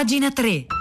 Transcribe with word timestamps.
Pagina 0.00 0.30
3. 0.32 0.79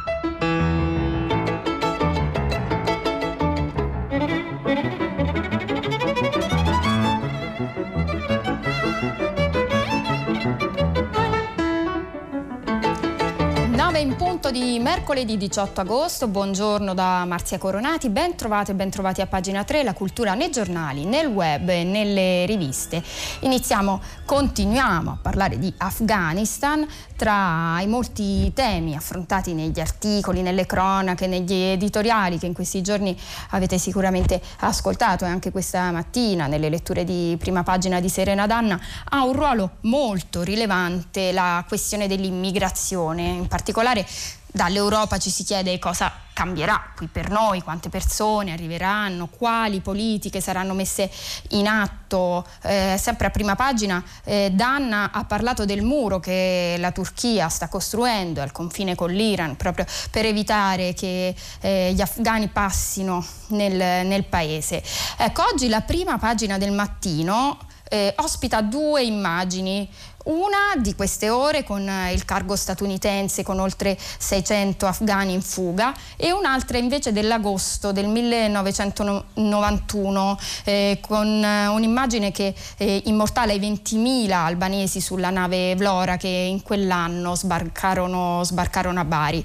Punto 14.49 14.51
di 14.51 14.79
mercoledì 14.79 15.37
18 15.37 15.81
agosto, 15.81 16.27
buongiorno 16.27 16.93
da 16.95 17.23
Marzia 17.25 17.57
Coronati, 17.59 18.09
ben 18.09 18.35
trovate 18.35 18.71
e 18.71 18.73
ben 18.73 18.89
trovati 18.89 19.21
a 19.21 19.27
pagina 19.27 19.63
3, 19.63 19.83
la 19.83 19.93
cultura 19.93 20.33
nei 20.33 20.49
giornali, 20.49 21.05
nel 21.05 21.27
web 21.27 21.69
e 21.69 21.83
nelle 21.83 22.45
riviste. 22.45 23.03
Iniziamo, 23.41 24.01
continuiamo 24.25 25.11
a 25.11 25.17
parlare 25.21 25.59
di 25.59 25.71
Afghanistan, 25.77 26.87
tra 27.15 27.79
i 27.81 27.87
molti 27.87 28.51
temi 28.53 28.95
affrontati 28.95 29.53
negli 29.53 29.79
articoli, 29.79 30.41
nelle 30.41 30.65
cronache, 30.65 31.27
negli 31.27 31.53
editoriali 31.53 32.39
che 32.39 32.45
in 32.45 32.53
questi 32.53 32.81
giorni 32.81 33.15
avete 33.49 33.77
sicuramente 33.77 34.41
ascoltato 34.61 35.25
e 35.25 35.27
anche 35.27 35.51
questa 35.51 35.91
mattina 35.91 36.47
nelle 36.47 36.69
letture 36.69 37.03
di 37.03 37.35
prima 37.37 37.63
pagina 37.63 37.99
di 37.99 38.09
Serena 38.09 38.47
Danna, 38.47 38.79
ha 39.09 39.23
un 39.23 39.33
ruolo 39.33 39.71
molto 39.81 40.41
rilevante 40.41 41.31
la 41.33 41.63
questione 41.67 42.07
dell'immigrazione, 42.07 43.23
in 43.23 43.47
particolare 43.47 44.07
dall'Europa 44.51 45.17
ci 45.17 45.29
si 45.29 45.43
chiede 45.43 45.77
cosa 45.79 46.11
cambierà 46.39 46.93
qui 46.95 47.07
per 47.07 47.29
noi, 47.29 47.61
quante 47.61 47.89
persone 47.89 48.53
arriveranno, 48.53 49.27
quali 49.27 49.81
politiche 49.81 50.39
saranno 50.39 50.73
messe 50.73 51.11
in 51.49 51.67
atto. 51.67 52.47
Eh, 52.61 52.95
sempre 52.97 53.27
a 53.27 53.29
prima 53.29 53.55
pagina 53.55 54.01
eh, 54.23 54.49
Danna 54.53 55.11
ha 55.11 55.25
parlato 55.25 55.65
del 55.65 55.81
muro 55.81 56.21
che 56.21 56.77
la 56.79 56.93
Turchia 56.93 57.49
sta 57.49 57.67
costruendo 57.67 58.41
al 58.41 58.53
confine 58.53 58.95
con 58.95 59.11
l'Iran 59.11 59.57
proprio 59.57 59.85
per 60.11 60.25
evitare 60.25 60.93
che 60.93 61.35
eh, 61.59 61.91
gli 61.93 61.99
afghani 61.99 62.47
passino 62.47 63.25
nel, 63.47 64.05
nel 64.07 64.23
paese. 64.23 64.81
Ecco, 65.17 65.43
oggi 65.51 65.67
la 65.67 65.81
prima 65.81 66.17
pagina 66.17 66.57
del 66.57 66.71
mattino 66.71 67.57
eh, 67.89 68.13
ospita 68.17 68.61
due 68.61 69.03
immagini 69.03 69.89
una 70.29 70.75
di 70.77 70.95
queste 70.95 71.29
ore 71.29 71.63
con 71.63 71.87
eh, 71.87 72.11
il 72.13 72.25
cargo 72.25 72.55
statunitense 72.55 73.43
con 73.43 73.59
oltre 73.59 73.95
600 73.97 74.87
afghani 74.87 75.33
in 75.33 75.41
fuga 75.41 75.93
e 76.15 76.31
un'altra 76.31 76.77
invece 76.77 77.11
dell'agosto 77.11 77.91
del 77.91 78.07
1991 78.07 80.39
eh, 80.63 80.99
con 81.01 81.43
eh, 81.43 81.67
un'immagine 81.67 82.31
che 82.31 82.53
eh, 82.77 83.01
immortala 83.05 83.51
i 83.53 83.59
20.000 83.59 84.31
albanesi 84.31 85.01
sulla 85.01 85.31
nave 85.31 85.75
Vlora 85.75 86.17
che 86.17 86.27
in 86.27 86.61
quell'anno 86.61 87.33
sbarcarono, 87.35 88.43
sbarcarono 88.43 88.99
a 88.99 89.05
Bari 89.05 89.43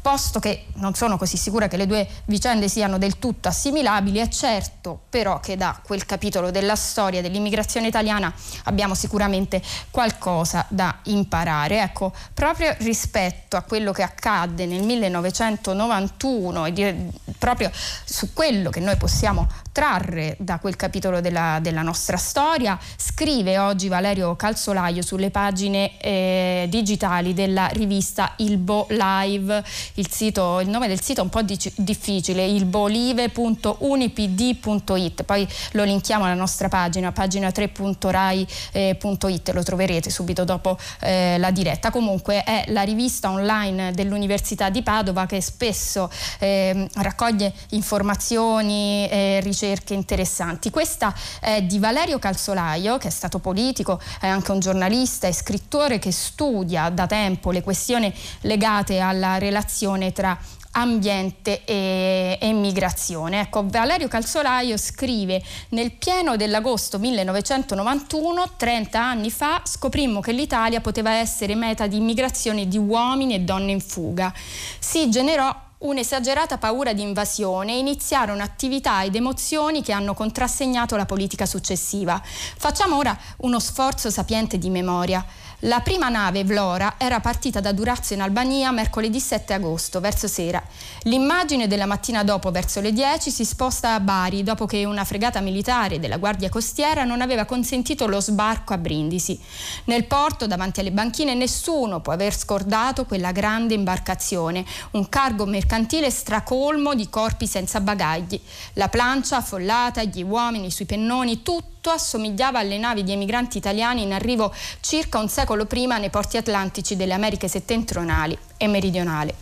posto 0.00 0.40
che 0.40 0.66
non 0.74 0.94
sono 0.94 1.16
così 1.16 1.36
sicura 1.36 1.68
che 1.68 1.76
le 1.76 1.86
due 1.86 2.08
vicende 2.26 2.68
siano 2.68 2.98
del 2.98 3.18
tutto 3.18 3.48
assimilabili, 3.48 4.18
è 4.18 4.28
certo 4.28 5.00
però 5.10 5.40
che 5.40 5.56
da 5.56 5.78
quel 5.82 6.06
capitolo 6.06 6.50
della 6.50 6.76
storia 6.76 7.20
dell'immigrazione 7.20 7.86
italiana 7.86 8.32
abbiamo 8.64 8.94
sicuramente 8.94 9.60
qualcosa 9.90 10.64
da 10.68 10.98
imparare. 11.04 11.82
Ecco, 11.82 12.12
proprio 12.32 12.74
rispetto 12.78 13.56
a 13.56 13.62
quello 13.62 13.92
che 13.92 14.02
accadde 14.02 14.66
nel 14.66 14.82
1991 14.82 16.66
e 16.66 16.96
proprio 17.38 17.70
su 18.04 18.32
quello 18.32 18.70
che 18.70 18.80
noi 18.80 18.96
possiamo 18.96 19.46
trarre 19.72 20.36
da 20.38 20.58
quel 20.58 20.76
capitolo 20.76 21.20
della, 21.20 21.58
della 21.60 21.82
nostra 21.82 22.16
storia, 22.16 22.78
scrive 22.96 23.58
oggi 23.58 23.88
Valerio 23.88 24.34
Calzolaio 24.36 25.02
sulle 25.02 25.30
pagine 25.30 25.98
eh, 25.98 26.66
digitali 26.68 27.34
della 27.34 27.66
rivista 27.66 28.32
Ilbo 28.36 28.86
Live 28.90 29.62
il, 29.94 30.10
sito, 30.10 30.60
il 30.60 30.68
nome 30.68 30.86
del 30.88 31.00
sito 31.00 31.20
è 31.20 31.22
un 31.24 31.30
po' 31.30 31.42
dic- 31.42 31.72
difficile, 31.76 32.44
ilbolive.unipd.it, 32.46 35.22
poi 35.24 35.48
lo 35.72 35.82
linkiamo 35.84 36.24
alla 36.24 36.34
nostra 36.34 36.68
pagina, 36.68 37.10
pagina3.rai.it, 37.10 39.50
lo 39.50 39.62
troverete 39.62 40.10
subito 40.10 40.44
dopo 40.44 40.76
eh, 41.00 41.38
la 41.38 41.50
diretta. 41.50 41.90
Comunque 41.90 42.44
è 42.44 42.64
la 42.68 42.82
rivista 42.82 43.30
online 43.30 43.92
dell'Università 43.92 44.68
di 44.70 44.82
Padova 44.82 45.26
che 45.26 45.40
spesso 45.40 46.10
eh, 46.38 46.88
raccoglie 46.94 47.52
informazioni 47.70 49.08
e 49.08 49.40
ricerche 49.42 49.94
interessanti. 49.94 50.70
Questa 50.70 51.14
è 51.40 51.62
di 51.62 51.78
Valerio 51.78 52.18
Calzolaio, 52.18 52.98
che 52.98 53.08
è 53.08 53.10
stato 53.10 53.38
politico, 53.38 53.98
è 54.20 54.26
anche 54.26 54.52
un 54.52 54.60
giornalista 54.60 55.26
e 55.26 55.32
scrittore 55.32 55.98
che 55.98 56.12
studia 56.12 56.90
da 56.90 57.06
tempo 57.06 57.50
le 57.50 57.62
questioni 57.62 58.12
legate 58.42 59.00
alla 59.00 59.38
relazione 59.38 59.78
relazione 59.80 60.12
tra 60.12 60.38
ambiente 60.72 61.64
e, 61.64 62.38
e 62.40 62.52
migrazione. 62.52 63.40
Ecco, 63.40 63.66
Valerio 63.66 64.08
Calzolaio 64.08 64.76
scrive 64.76 65.42
nel 65.70 65.92
pieno 65.92 66.36
dell'agosto 66.36 66.98
1991, 66.98 68.52
30 68.56 69.02
anni 69.02 69.30
fa, 69.30 69.62
scoprimmo 69.64 70.20
che 70.20 70.32
l'Italia 70.32 70.80
poteva 70.80 71.12
essere 71.12 71.54
meta 71.54 71.86
di 71.86 71.96
immigrazione 71.96 72.68
di 72.68 72.78
uomini 72.78 73.34
e 73.34 73.40
donne 73.40 73.72
in 73.72 73.80
fuga. 73.80 74.32
Si 74.78 75.10
generò 75.10 75.68
un'esagerata 75.80 76.58
paura 76.58 76.92
di 76.92 77.00
invasione 77.00 77.72
e 77.72 77.78
iniziarono 77.78 78.42
attività 78.42 79.02
ed 79.02 79.14
emozioni 79.14 79.82
che 79.82 79.92
hanno 79.92 80.12
contrassegnato 80.12 80.94
la 80.94 81.06
politica 81.06 81.46
successiva. 81.46 82.20
Facciamo 82.22 82.96
ora 82.96 83.16
uno 83.38 83.58
sforzo 83.58 84.10
sapiente 84.10 84.58
di 84.58 84.68
memoria. 84.68 85.24
La 85.64 85.80
prima 85.80 86.08
nave, 86.08 86.42
Vlora, 86.42 86.94
era 86.96 87.20
partita 87.20 87.60
da 87.60 87.72
Durazzo 87.72 88.14
in 88.14 88.22
Albania 88.22 88.70
mercoledì 88.70 89.20
7 89.20 89.52
agosto, 89.52 90.00
verso 90.00 90.26
sera. 90.26 90.62
L'immagine 91.02 91.66
della 91.66 91.84
mattina 91.84 92.24
dopo, 92.24 92.50
verso 92.50 92.80
le 92.80 92.94
10, 92.94 93.30
si 93.30 93.44
sposta 93.44 93.92
a 93.92 94.00
Bari 94.00 94.42
dopo 94.42 94.64
che 94.64 94.86
una 94.86 95.04
fregata 95.04 95.42
militare 95.42 95.98
della 95.98 96.16
Guardia 96.16 96.48
Costiera 96.48 97.04
non 97.04 97.20
aveva 97.20 97.44
consentito 97.44 98.06
lo 98.06 98.20
sbarco 98.20 98.72
a 98.72 98.78
Brindisi. 98.78 99.38
Nel 99.84 100.06
porto, 100.06 100.46
davanti 100.46 100.80
alle 100.80 100.92
banchine, 100.92 101.34
nessuno 101.34 102.00
può 102.00 102.14
aver 102.14 102.34
scordato 102.34 103.04
quella 103.04 103.30
grande 103.30 103.74
imbarcazione, 103.74 104.64
un 104.92 105.10
cargo 105.10 105.44
mercantile 105.44 106.10
stracolmo 106.10 106.94
di 106.94 107.10
corpi 107.10 107.46
senza 107.46 107.82
bagagli. 107.82 108.40
La 108.74 108.88
plancia 108.88 109.36
affollata, 109.36 110.04
gli 110.04 110.22
uomini 110.22 110.70
sui 110.70 110.86
pennoni, 110.86 111.42
tutto 111.42 111.68
tutto 111.80 111.96
assomigliava 111.96 112.58
alle 112.58 112.76
navi 112.76 113.02
di 113.02 113.12
emigranti 113.12 113.56
italiani 113.56 114.02
in 114.02 114.12
arrivo 114.12 114.52
circa 114.80 115.18
un 115.18 115.30
secolo 115.30 115.64
prima 115.64 115.96
nei 115.96 116.10
porti 116.10 116.36
atlantici 116.36 116.94
delle 116.94 117.14
Americhe 117.14 117.48
settentrionali 117.48 118.36
e 118.58 118.66
meridionali. 118.66 119.34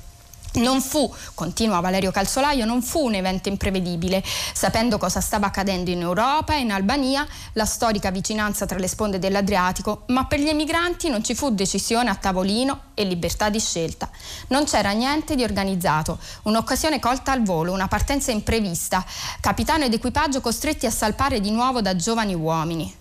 Non 0.55 0.81
fu, 0.81 1.15
continua 1.35 1.81
Valerio 1.81 2.11
Calzolaio, 2.11 2.65
non 2.65 2.83
fu 2.83 3.05
un 3.05 3.15
evento 3.15 3.49
imprevedibile. 3.49 4.25
Sapendo 4.25 4.97
cosa 4.97 5.21
stava 5.21 5.47
accadendo 5.47 5.91
in 5.91 6.01
Europa 6.01 6.55
e 6.55 6.61
in 6.61 6.73
Albania, 6.73 7.27
la 7.53 7.67
storica 7.67 8.11
vicinanza 8.11 8.65
tra 8.65 8.79
le 8.79 8.89
sponde 8.89 9.19
dell'Adriatico, 9.19 10.05
ma 10.09 10.25
per 10.25 10.41
gli 10.41 10.49
emigranti 10.49 11.11
non 11.11 11.23
ci 11.23 11.35
fu 11.35 11.51
decisione 11.51 12.09
a 12.09 12.15
tavolino 12.15 12.81
e 12.95 13.05
libertà 13.05 13.51
di 13.51 13.61
scelta. 13.61 14.09
Non 14.49 14.65
c'era 14.65 14.93
niente 14.93 15.37
di 15.37 15.45
organizzato, 15.45 16.19
un'occasione 16.45 16.99
colta 16.99 17.31
al 17.31 17.43
volo, 17.43 17.73
una 17.73 17.87
partenza 17.87 18.33
imprevista, 18.33 19.05
capitano 19.41 19.85
ed 19.85 19.93
equipaggio 19.93 20.41
costretti 20.41 20.87
a 20.87 20.91
salpare 20.91 21.41
di 21.41 21.51
nuovo 21.51 21.83
da 21.83 21.95
giovani 21.95 22.35
uomini 22.35 22.98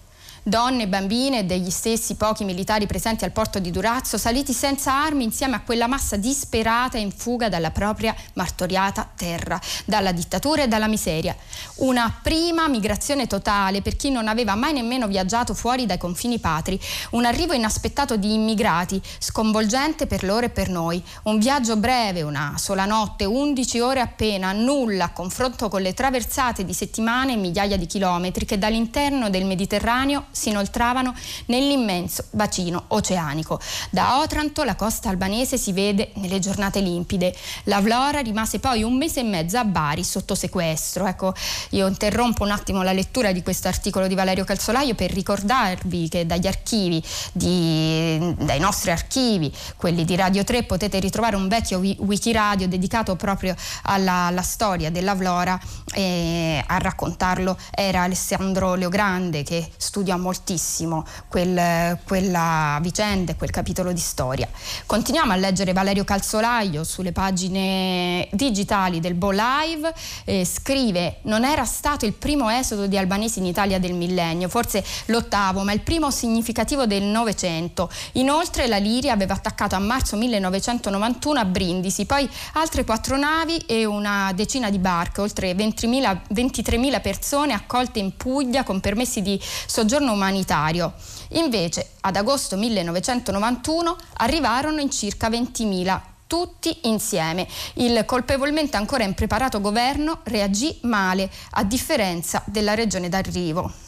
donne, 0.47 0.87
bambine 0.87 1.39
e 1.39 1.43
degli 1.43 1.69
stessi 1.69 2.15
pochi 2.15 2.45
militari 2.45 2.87
presenti 2.87 3.25
al 3.25 3.31
porto 3.31 3.59
di 3.59 3.69
Durazzo, 3.69 4.17
saliti 4.17 4.53
senza 4.53 4.93
armi 4.93 5.25
insieme 5.25 5.55
a 5.57 5.61
quella 5.61 5.87
massa 5.87 6.15
disperata 6.15 6.97
in 6.97 7.11
fuga 7.11 7.49
dalla 7.49 7.71
propria 7.71 8.15
martoriata 8.33 9.09
terra, 9.13 9.59
dalla 9.83 10.13
dittatura 10.13 10.63
e 10.63 10.67
dalla 10.69 10.87
miseria. 10.87 11.35
Una 11.75 12.17
prima 12.21 12.69
migrazione 12.69 13.27
totale 13.27 13.81
per 13.81 13.97
chi 13.97 14.09
non 14.09 14.29
aveva 14.29 14.55
mai 14.55 14.71
nemmeno 14.71 15.07
viaggiato 15.07 15.53
fuori 15.53 15.85
dai 15.85 15.97
confini 15.97 16.39
patri, 16.39 16.79
un 17.11 17.25
arrivo 17.25 17.51
inaspettato 17.51 18.15
di 18.15 18.33
immigrati, 18.33 19.01
sconvolgente 19.19 20.07
per 20.07 20.23
loro 20.23 20.45
e 20.45 20.49
per 20.49 20.69
noi, 20.69 21.03
un 21.23 21.39
viaggio 21.39 21.75
breve, 21.75 22.21
una 22.21 22.53
sola 22.57 22.85
notte, 22.85 23.25
11 23.25 23.79
ore 23.81 23.99
appena, 23.99 24.53
nulla 24.53 25.05
a 25.05 25.11
confronto 25.11 25.67
con 25.67 25.81
le 25.81 25.93
traversate 25.93 26.63
di 26.63 26.73
settimane 26.73 27.33
e 27.33 27.35
migliaia 27.35 27.75
di 27.75 27.85
chilometri 27.85 28.45
che 28.45 28.57
dall'interno 28.57 29.29
del 29.29 29.43
Mediterraneo 29.43 30.27
si 30.37 30.49
inoltravano 30.49 31.13
nell'immenso 31.47 32.25
bacino 32.31 32.85
oceanico. 32.89 33.59
Da 33.89 34.19
Otranto 34.19 34.63
la 34.63 34.75
costa 34.75 35.09
albanese 35.09 35.57
si 35.57 35.73
vede 35.73 36.11
nelle 36.15 36.39
giornate 36.39 36.79
limpide. 36.79 37.35
La 37.63 37.81
Vlora 37.81 38.19
rimase 38.19 38.59
poi 38.59 38.83
un 38.83 38.95
mese 38.95 39.21
e 39.21 39.23
mezzo 39.23 39.57
a 39.57 39.65
Bari 39.65 40.03
sotto 40.03 40.35
sequestro. 40.35 41.07
Ecco, 41.07 41.33
io 41.71 41.87
interrompo 41.87 42.43
un 42.43 42.51
attimo 42.51 42.83
la 42.83 42.93
lettura 42.93 43.31
di 43.31 43.41
questo 43.41 43.67
articolo 43.67 44.07
di 44.07 44.15
Valerio 44.15 44.43
Calzolaio 44.43 44.93
per 44.93 45.11
ricordarvi 45.11 46.07
che 46.07 46.25
dagli 46.25 46.47
archivi, 46.47 47.03
di, 47.31 48.35
dai 48.37 48.59
nostri 48.59 48.91
archivi, 48.91 49.51
quelli 49.75 50.05
di 50.05 50.15
Radio 50.15 50.43
3, 50.43 50.63
potete 50.63 50.99
ritrovare 50.99 51.35
un 51.35 51.47
vecchio 51.47 51.79
wikiradio 51.79 52.67
dedicato 52.67 53.15
proprio 53.15 53.55
alla, 53.83 54.25
alla 54.27 54.41
storia 54.43 54.91
della 54.91 55.15
Vlora 55.15 55.59
e 55.93 56.63
a 56.65 56.77
raccontarlo 56.77 57.57
era 57.71 58.03
Alessandro 58.03 58.75
Leogrande 58.75 59.43
che 59.43 59.71
studiò 59.77 60.17
moltissimo 60.27 61.05
quel, 61.29 61.97
quella 62.03 62.79
vicenda 62.81 63.31
e 63.31 63.35
quel 63.37 63.49
capitolo 63.49 63.93
di 63.93 63.99
storia. 63.99 64.49
Continuiamo 64.85 65.31
a 65.31 65.37
leggere 65.37 65.71
Valerio 65.71 66.03
Calzolaio 66.03 66.83
sulle 66.83 67.13
pagine 67.13 68.27
digitali 68.33 68.99
del 68.99 69.13
Bo 69.13 69.31
Live, 69.31 69.93
eh, 70.25 70.43
scrive 70.43 71.19
non 71.23 71.45
era 71.45 71.63
stato 71.63 72.05
il 72.05 72.11
primo 72.11 72.49
esodo 72.49 72.87
di 72.87 72.97
albanesi 72.97 73.39
in 73.39 73.45
Italia 73.45 73.79
del 73.79 73.93
millennio, 73.93 74.49
forse 74.49 74.83
l'ottavo, 75.05 75.63
ma 75.63 75.71
il 75.71 75.79
primo 75.79 76.11
significativo 76.11 76.85
del 76.85 77.03
Novecento. 77.03 77.89
Inoltre 78.13 78.67
la 78.67 78.77
Liria 78.77 79.13
aveva 79.13 79.33
attaccato 79.33 79.75
a 79.75 79.79
marzo 79.79 80.17
1991 80.17 81.39
a 81.39 81.45
Brindisi, 81.45 82.05
poi 82.05 82.29
altre 82.53 82.83
quattro 82.83 83.15
navi 83.15 83.57
e 83.59 83.85
una 83.85 84.33
decina 84.35 84.69
di 84.69 84.79
barche, 84.79 85.21
oltre 85.21 85.53
23.000 85.53 87.01
persone 87.01 87.53
accolte 87.53 87.99
in 87.99 88.17
Puglia 88.17 88.63
con 88.63 88.81
permessi 88.81 89.21
di 89.21 89.39
soggiorno 89.65 90.06
umanitario. 90.11 90.93
Invece 91.29 91.91
ad 92.01 92.15
agosto 92.15 92.55
1991 92.55 93.95
arrivarono 94.17 94.79
in 94.79 94.91
circa 94.91 95.29
20.000 95.29 96.01
tutti 96.27 96.79
insieme. 96.83 97.47
Il 97.75 98.03
colpevolmente 98.05 98.77
ancora 98.77 99.03
impreparato 99.03 99.61
governo 99.61 100.19
reagì 100.23 100.77
male, 100.83 101.31
a 101.51 101.63
differenza 101.63 102.43
della 102.45 102.75
regione 102.75 103.09
d'arrivo. 103.09 103.86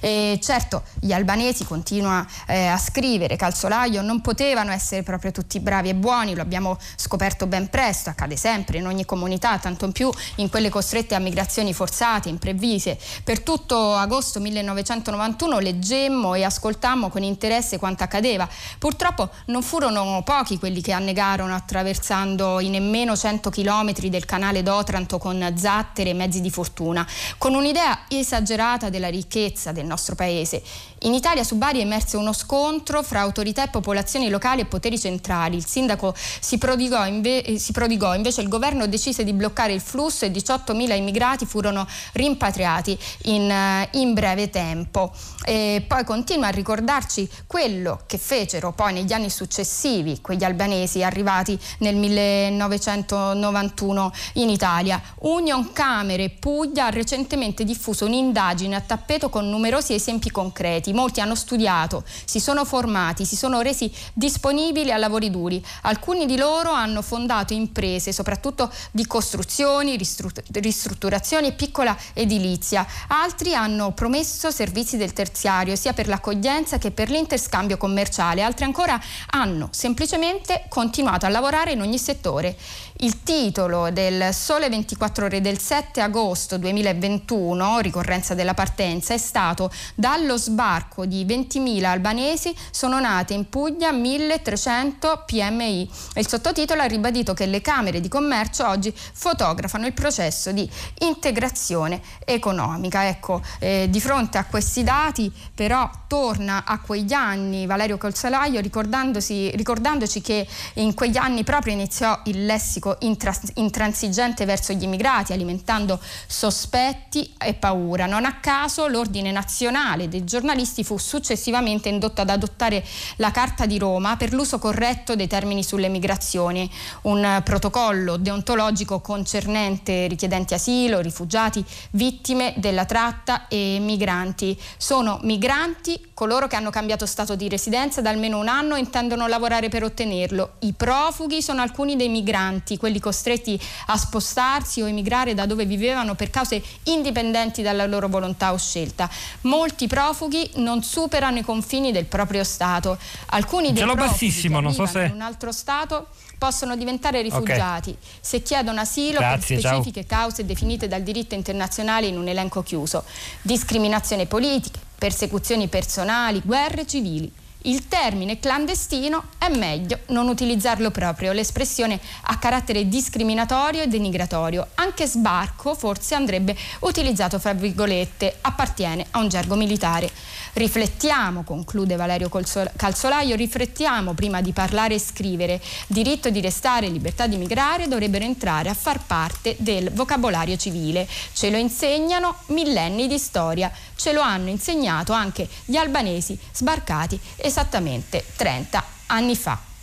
E 0.00 0.38
certo, 0.42 0.82
gli 1.00 1.12
albanesi 1.12 1.64
continua 1.64 2.26
eh, 2.46 2.66
a 2.66 2.78
scrivere, 2.78 3.36
Calzolaio 3.36 4.02
non 4.02 4.20
potevano 4.20 4.70
essere 4.72 5.02
proprio 5.02 5.30
tutti 5.30 5.60
bravi 5.60 5.90
e 5.90 5.94
buoni, 5.94 6.34
lo 6.34 6.42
abbiamo 6.42 6.78
scoperto 6.96 7.46
ben 7.46 7.68
presto, 7.68 8.10
accade 8.10 8.36
sempre 8.36 8.78
in 8.78 8.86
ogni 8.86 9.04
comunità, 9.04 9.58
tanto 9.58 9.90
più 9.92 10.10
in 10.36 10.48
quelle 10.48 10.68
costrette 10.68 11.14
a 11.14 11.18
migrazioni 11.18 11.72
forzate, 11.72 12.28
imprevise. 12.28 12.98
Per 13.22 13.40
tutto 13.40 13.94
agosto 13.94 14.40
1991 14.40 15.58
leggemmo 15.58 16.34
e 16.34 16.44
ascoltammo 16.44 17.08
con 17.08 17.22
interesse 17.22 17.78
quanto 17.78 18.02
accadeva. 18.02 18.48
Purtroppo 18.78 19.30
non 19.46 19.62
furono 19.62 20.22
pochi 20.24 20.58
quelli 20.58 20.80
che 20.80 20.92
annegarono 20.92 21.54
attraversando 21.54 22.60
i 22.60 22.68
nemmeno 22.68 23.16
100 23.16 23.50
km 23.50 23.92
del 24.08 24.24
canale 24.24 24.62
d'Otranto 24.62 25.18
con 25.18 25.52
zattere 25.56 26.10
e 26.10 26.14
mezzi 26.14 26.40
di 26.40 26.50
fortuna, 26.50 27.06
con 27.38 27.54
un'idea 27.54 28.04
esagerata 28.08 28.90
della 28.90 29.08
ricchezza 29.08 29.72
del 29.74 29.86
nostro 29.86 30.16
paese. 30.16 30.62
In 31.04 31.12
Italia 31.12 31.44
su 31.44 31.56
Bari 31.56 31.80
è 31.80 31.82
emerso 31.82 32.18
uno 32.18 32.32
scontro 32.32 33.02
fra 33.02 33.20
autorità 33.20 33.62
e 33.62 33.68
popolazioni 33.68 34.30
locali 34.30 34.62
e 34.62 34.64
poteri 34.64 34.98
centrali. 34.98 35.54
Il 35.54 35.66
sindaco 35.66 36.14
si 36.16 36.56
prodigò, 36.56 37.06
inve- 37.06 37.44
eh, 37.44 37.58
si 37.58 37.72
prodigò 37.72 38.14
invece 38.14 38.40
il 38.40 38.48
governo 38.48 38.86
decise 38.86 39.22
di 39.22 39.34
bloccare 39.34 39.74
il 39.74 39.82
flusso 39.82 40.24
e 40.24 40.30
18.000 40.30 40.96
immigrati 40.96 41.44
furono 41.44 41.86
rimpatriati 42.12 42.98
in, 43.24 43.50
eh, 43.50 43.86
in 43.98 44.14
breve 44.14 44.48
tempo. 44.48 45.12
E 45.44 45.84
poi 45.86 46.04
continua 46.04 46.46
a 46.46 46.50
ricordarci 46.50 47.28
quello 47.46 48.00
che 48.06 48.16
fecero 48.16 48.72
poi 48.72 48.94
negli 48.94 49.12
anni 49.12 49.28
successivi 49.28 50.22
quegli 50.22 50.42
albanesi 50.42 51.02
arrivati 51.02 51.58
nel 51.80 51.96
1991 51.96 54.12
in 54.34 54.48
Italia. 54.48 55.02
Union 55.18 55.70
Camere 55.74 56.30
Puglia 56.30 56.86
ha 56.86 56.90
recentemente 56.90 57.62
diffuso 57.62 58.06
un'indagine 58.06 58.74
a 58.74 58.80
tappeto 58.80 59.28
con 59.28 59.50
numerosi 59.50 59.92
esempi 59.92 60.30
concreti 60.30 60.92
molti 60.94 61.20
hanno 61.20 61.34
studiato, 61.34 62.04
si 62.24 62.40
sono 62.40 62.64
formati, 62.64 63.24
si 63.24 63.36
sono 63.36 63.60
resi 63.60 63.92
disponibili 64.12 64.90
a 64.90 64.96
lavori 64.96 65.30
duri. 65.30 65.64
Alcuni 65.82 66.26
di 66.26 66.36
loro 66.36 66.70
hanno 66.70 67.02
fondato 67.02 67.52
imprese, 67.52 68.12
soprattutto 68.12 68.72
di 68.90 69.06
costruzioni, 69.06 69.96
ristrutturazioni 69.96 71.48
e 71.48 71.52
piccola 71.52 71.96
edilizia. 72.14 72.86
Altri 73.08 73.54
hanno 73.54 73.92
promesso 73.92 74.50
servizi 74.50 74.96
del 74.96 75.12
terziario, 75.12 75.76
sia 75.76 75.92
per 75.92 76.08
l'accoglienza 76.08 76.78
che 76.78 76.90
per 76.90 77.10
l'interscambio 77.10 77.76
commerciale. 77.76 78.42
Altri 78.42 78.64
ancora 78.64 79.00
hanno 79.30 79.68
semplicemente 79.72 80.64
continuato 80.68 81.26
a 81.26 81.28
lavorare 81.28 81.72
in 81.72 81.80
ogni 81.80 81.98
settore. 81.98 82.56
Il 82.98 83.24
titolo 83.24 83.90
del 83.90 84.32
Sole 84.32 84.68
24 84.68 85.24
ore 85.24 85.40
del 85.40 85.58
7 85.58 86.00
agosto 86.00 86.58
2021, 86.58 87.80
ricorrenza 87.80 88.34
della 88.34 88.54
partenza, 88.54 89.12
è 89.12 89.18
stato 89.18 89.68
Dallo 89.96 90.36
sbarco 90.36 91.04
di 91.04 91.26
20.000 91.26 91.84
albanesi 91.84 92.54
sono 92.70 93.00
nate 93.00 93.34
in 93.34 93.48
Puglia 93.48 93.90
1.300 93.90 95.24
PMI. 95.26 95.90
Il 96.14 96.28
sottotitolo 96.28 96.82
ha 96.82 96.86
ribadito 96.86 97.34
che 97.34 97.46
le 97.46 97.60
Camere 97.60 98.00
di 98.00 98.06
Commercio 98.06 98.66
oggi 98.68 98.94
fotografano 98.94 99.86
il 99.86 99.92
processo 99.92 100.52
di 100.52 100.70
integrazione 101.00 102.00
economica. 102.24 103.08
Ecco, 103.08 103.42
eh, 103.58 103.88
di 103.90 104.00
fronte 104.00 104.38
a 104.38 104.44
questi 104.44 104.84
dati 104.84 105.32
però 105.52 105.90
torna 106.06 106.64
a 106.64 106.78
quegli 106.78 107.12
anni 107.12 107.66
Valerio 107.66 107.98
Colsalaio 107.98 108.60
ricordandoci 108.60 110.20
che 110.22 110.46
in 110.74 110.94
quegli 110.94 111.16
anni 111.16 111.42
proprio 111.42 111.72
iniziò 111.72 112.20
il 112.26 112.46
lessico 112.46 112.83
politico 112.84 112.96
intras- 113.00 113.52
intransigente 113.54 114.44
verso 114.44 114.74
gli 114.74 114.82
immigrati, 114.82 115.32
alimentando 115.32 115.98
sospetti 116.26 117.32
e 117.38 117.54
paura. 117.54 118.04
Non 118.04 118.26
a 118.26 118.34
caso 118.40 118.86
l'ordine 118.86 119.32
nazionale 119.32 120.08
dei 120.08 120.24
giornalisti 120.24 120.84
fu 120.84 120.98
successivamente 120.98 121.88
indotto 121.88 122.20
ad 122.20 122.28
adottare 122.28 122.84
la 123.16 123.30
Carta 123.30 123.64
di 123.64 123.78
Roma 123.78 124.16
per 124.16 124.32
l'uso 124.32 124.58
corretto 124.58 125.16
dei 125.16 125.26
termini 125.26 125.64
sulle 125.64 125.88
migrazioni, 125.88 126.70
un 127.02 127.40
protocollo 127.42 128.16
deontologico 128.16 129.00
concernente 129.00 130.06
richiedenti 130.06 130.52
asilo, 130.52 131.00
rifugiati, 131.00 131.64
vittime 131.92 132.52
della 132.56 132.84
tratta 132.84 133.48
e 133.48 133.78
migranti. 133.80 134.58
Sono 134.76 135.18
migranti 135.22 136.12
coloro 136.12 136.46
che 136.46 136.56
hanno 136.56 136.70
cambiato 136.70 137.06
stato 137.06 137.34
di 137.34 137.48
residenza 137.48 138.00
da 138.00 138.10
almeno 138.10 138.38
un 138.38 138.48
anno 138.48 138.74
e 138.74 138.80
intendono 138.80 139.26
lavorare 139.26 139.68
per 139.68 139.84
ottenerlo. 139.84 140.54
I 140.60 140.72
profughi 140.72 141.42
sono 141.42 141.62
alcuni 141.62 141.96
dei 141.96 142.08
migranti 142.08 142.73
tutti 142.74 142.76
quelli 142.76 143.00
costretti 143.00 143.60
a 143.86 143.96
spostarsi 143.96 144.82
o 144.82 144.88
emigrare 144.88 145.34
da 145.34 145.46
dove 145.46 145.64
vivevano 145.64 146.14
per 146.14 146.30
cause 146.30 146.62
indipendenti 146.84 147.62
dalla 147.62 147.86
loro 147.86 148.08
volontà 148.08 148.52
o 148.52 148.58
scelta. 148.58 149.08
Molti 149.42 149.86
profughi 149.86 150.50
non 150.56 150.82
superano 150.82 151.38
i 151.38 151.42
confini 151.42 151.92
del 151.92 152.04
proprio 152.04 152.44
Stato. 152.44 152.98
Alcuni 153.26 153.72
dei 153.72 153.82
profughi 153.82 154.08
bassissimo, 154.08 154.60
non 154.60 154.72
so 154.72 154.86
se... 154.86 155.04
in 155.04 155.12
un 155.12 155.20
altro 155.20 155.52
Stato 155.52 156.08
possono 156.36 156.76
diventare 156.76 157.22
rifugiati 157.22 157.90
okay. 157.90 158.02
se 158.20 158.42
chiedono 158.42 158.80
asilo 158.80 159.18
Grazie, 159.18 159.56
per 159.56 159.64
specifiche 159.64 160.06
ciao. 160.06 160.26
cause 160.26 160.44
definite 160.44 160.88
dal 160.88 161.02
diritto 161.02 161.34
internazionale 161.34 162.06
in 162.06 162.18
un 162.18 162.28
elenco 162.28 162.62
chiuso. 162.62 163.04
Discriminazione 163.40 164.26
politica, 164.26 164.80
persecuzioni 164.98 165.68
personali, 165.68 166.40
guerre 166.44 166.86
civili 166.86 167.32
il 167.66 167.88
termine 167.88 168.38
clandestino 168.38 169.24
è 169.38 169.48
meglio 169.48 170.00
non 170.08 170.28
utilizzarlo 170.28 170.90
proprio, 170.90 171.32
l'espressione 171.32 171.98
ha 172.22 172.38
carattere 172.38 172.88
discriminatorio 172.88 173.82
e 173.82 173.86
denigratorio. 173.86 174.68
Anche 174.74 175.06
sbarco 175.06 175.74
forse 175.74 176.14
andrebbe 176.14 176.56
utilizzato 176.80 177.38
fra 177.38 177.54
virgolette, 177.54 178.38
appartiene 178.40 179.06
a 179.12 179.20
un 179.20 179.28
gergo 179.28 179.54
militare. 179.54 180.10
Riflettiamo, 180.54 181.42
conclude 181.42 181.96
Valerio 181.96 182.28
Calzolaio, 182.28 183.34
riflettiamo 183.34 184.14
prima 184.14 184.40
di 184.40 184.52
parlare 184.52 184.94
e 184.94 185.00
scrivere. 185.00 185.60
Diritto 185.88 186.30
di 186.30 186.40
restare 186.40 186.86
e 186.86 186.90
libertà 186.90 187.26
di 187.26 187.36
migrare 187.36 187.88
dovrebbero 187.88 188.24
entrare 188.24 188.68
a 188.68 188.74
far 188.74 189.00
parte 189.04 189.56
del 189.58 189.90
vocabolario 189.90 190.56
civile. 190.56 191.08
Ce 191.32 191.50
lo 191.50 191.56
insegnano 191.56 192.36
millenni 192.46 193.08
di 193.08 193.18
storia, 193.18 193.72
ce 193.96 194.12
lo 194.12 194.20
hanno 194.20 194.48
insegnato 194.48 195.12
anche 195.12 195.48
gli 195.64 195.76
albanesi 195.76 196.38
sbarcati 196.52 197.18
esattamente 197.36 198.24
30 198.36 198.84
anni 199.06 199.34
fa. 199.34 199.73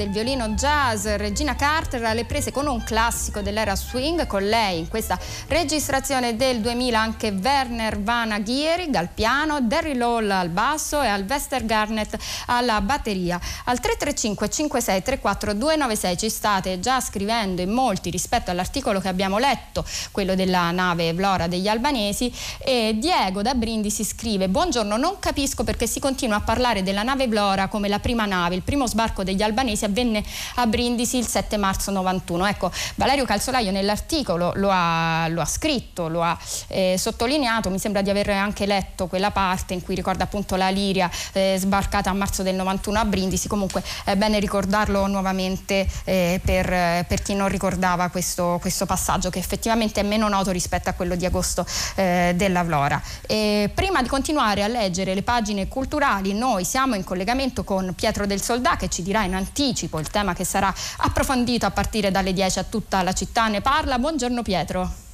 Del 0.00 0.08
violino 0.08 0.48
jazz 0.48 1.04
Regina 1.04 1.54
Carter 1.54 2.02
alle 2.04 2.24
prese 2.24 2.50
con 2.50 2.66
un 2.66 2.82
classico 2.82 3.42
dell'era 3.42 3.76
swing, 3.76 4.26
con 4.26 4.42
lei 4.42 4.78
in 4.78 4.88
questa 4.88 5.18
registrazione 5.48 6.36
del 6.36 6.60
2000 6.62 6.98
anche 6.98 7.28
Werner 7.28 8.00
Van 8.00 8.42
Gierig 8.42 8.94
al 8.94 9.10
piano, 9.10 9.60
Derry 9.60 9.94
Loll 9.94 10.30
al 10.30 10.48
basso 10.48 11.02
e 11.02 11.06
Alvester 11.06 11.66
Garnett 11.66 12.16
alla 12.46 12.80
batteria. 12.80 13.38
Al 13.64 13.78
335 13.78 14.48
56 14.48 15.02
34 15.02 15.52
296 15.52 16.16
ci 16.16 16.30
state 16.30 16.80
già 16.80 16.98
scrivendo 17.02 17.60
in 17.60 17.70
molti 17.70 18.08
rispetto 18.08 18.50
all'articolo 18.50 19.00
che 19.00 19.08
abbiamo 19.08 19.36
letto, 19.36 19.84
quello 20.12 20.34
della 20.34 20.70
nave 20.70 21.12
Vlora 21.12 21.46
degli 21.46 21.68
albanesi 21.68 22.32
e 22.58 22.96
Diego 22.98 23.42
da 23.42 23.52
Brindisi 23.52 24.02
scrive 24.04 24.48
Buongiorno, 24.48 24.96
non 24.96 25.18
capisco 25.18 25.62
perché 25.62 25.86
si 25.86 26.00
continua 26.00 26.36
a 26.36 26.40
parlare 26.40 26.82
della 26.82 27.02
nave 27.02 27.28
Vlora 27.28 27.68
come 27.68 27.88
la 27.88 27.98
prima 27.98 28.24
nave. 28.24 28.54
Il 28.54 28.62
primo 28.62 28.86
sbarco 28.86 29.24
degli 29.24 29.42
albanesi 29.42 29.88
avvenne 29.90 30.22
a 30.56 30.66
Brindisi 30.66 31.18
il 31.18 31.26
7 31.26 31.56
marzo 31.56 31.90
91. 31.90 32.46
Ecco, 32.46 32.70
Valerio 32.94 33.24
Calzolaio 33.24 33.70
nell'articolo 33.70 34.52
lo 34.56 34.70
ha, 34.72 35.26
lo 35.28 35.40
ha 35.40 35.44
scritto, 35.44 36.08
lo 36.08 36.22
ha 36.22 36.38
eh, 36.68 36.96
sottolineato, 36.96 37.68
mi 37.70 37.78
sembra 37.78 38.02
di 38.02 38.10
aver 38.10 38.30
anche 38.30 38.66
letto 38.66 39.06
quella 39.06 39.30
parte 39.30 39.74
in 39.74 39.82
cui 39.82 39.94
ricorda 39.94 40.24
appunto 40.24 40.56
la 40.56 40.68
Liria 40.68 41.10
eh, 41.32 41.56
sbarcata 41.58 42.10
a 42.10 42.12
marzo 42.14 42.42
del 42.42 42.54
91 42.54 42.98
a 42.98 43.04
Brindisi. 43.04 43.48
Comunque 43.48 43.82
è 44.04 44.16
bene 44.16 44.38
ricordarlo 44.38 45.06
nuovamente 45.06 45.86
eh, 46.04 46.40
per, 46.42 47.04
per, 47.06 47.22
chi 47.22 47.34
non 47.34 47.48
ricordava 47.48 48.08
questo, 48.08 48.58
questo, 48.60 48.86
passaggio 48.86 49.30
che 49.30 49.38
effettivamente 49.38 50.00
è 50.00 50.04
meno 50.04 50.28
noto 50.28 50.50
rispetto 50.50 50.88
a 50.88 50.92
quello 50.92 51.16
di 51.16 51.26
agosto 51.26 51.66
eh, 51.96 52.32
della 52.36 52.62
Vlora. 52.62 53.00
E 53.26 53.70
prima 53.74 54.02
di 54.02 54.08
continuare 54.08 54.62
a 54.62 54.68
leggere 54.68 55.14
le 55.14 55.22
pagine 55.22 55.68
culturali, 55.68 56.32
noi 56.32 56.64
siamo 56.64 56.94
in 56.94 57.04
collegamento 57.04 57.64
con 57.64 57.92
Pietro 57.94 58.26
del 58.26 58.40
Soldà 58.40 58.76
che 58.76 58.88
ci 58.88 59.02
dirà 59.02 59.24
in 59.24 59.34
anticipo 59.34 59.79
il 59.98 60.08
tema 60.08 60.34
che 60.34 60.44
sarà 60.44 60.72
approfondito 60.98 61.66
a 61.66 61.70
partire 61.70 62.10
dalle 62.10 62.32
10 62.32 62.58
a 62.58 62.64
tutta 62.64 63.02
la 63.02 63.12
città 63.12 63.48
ne 63.48 63.60
parla. 63.60 63.98
Buongiorno 63.98 64.42
Pietro. 64.42 65.09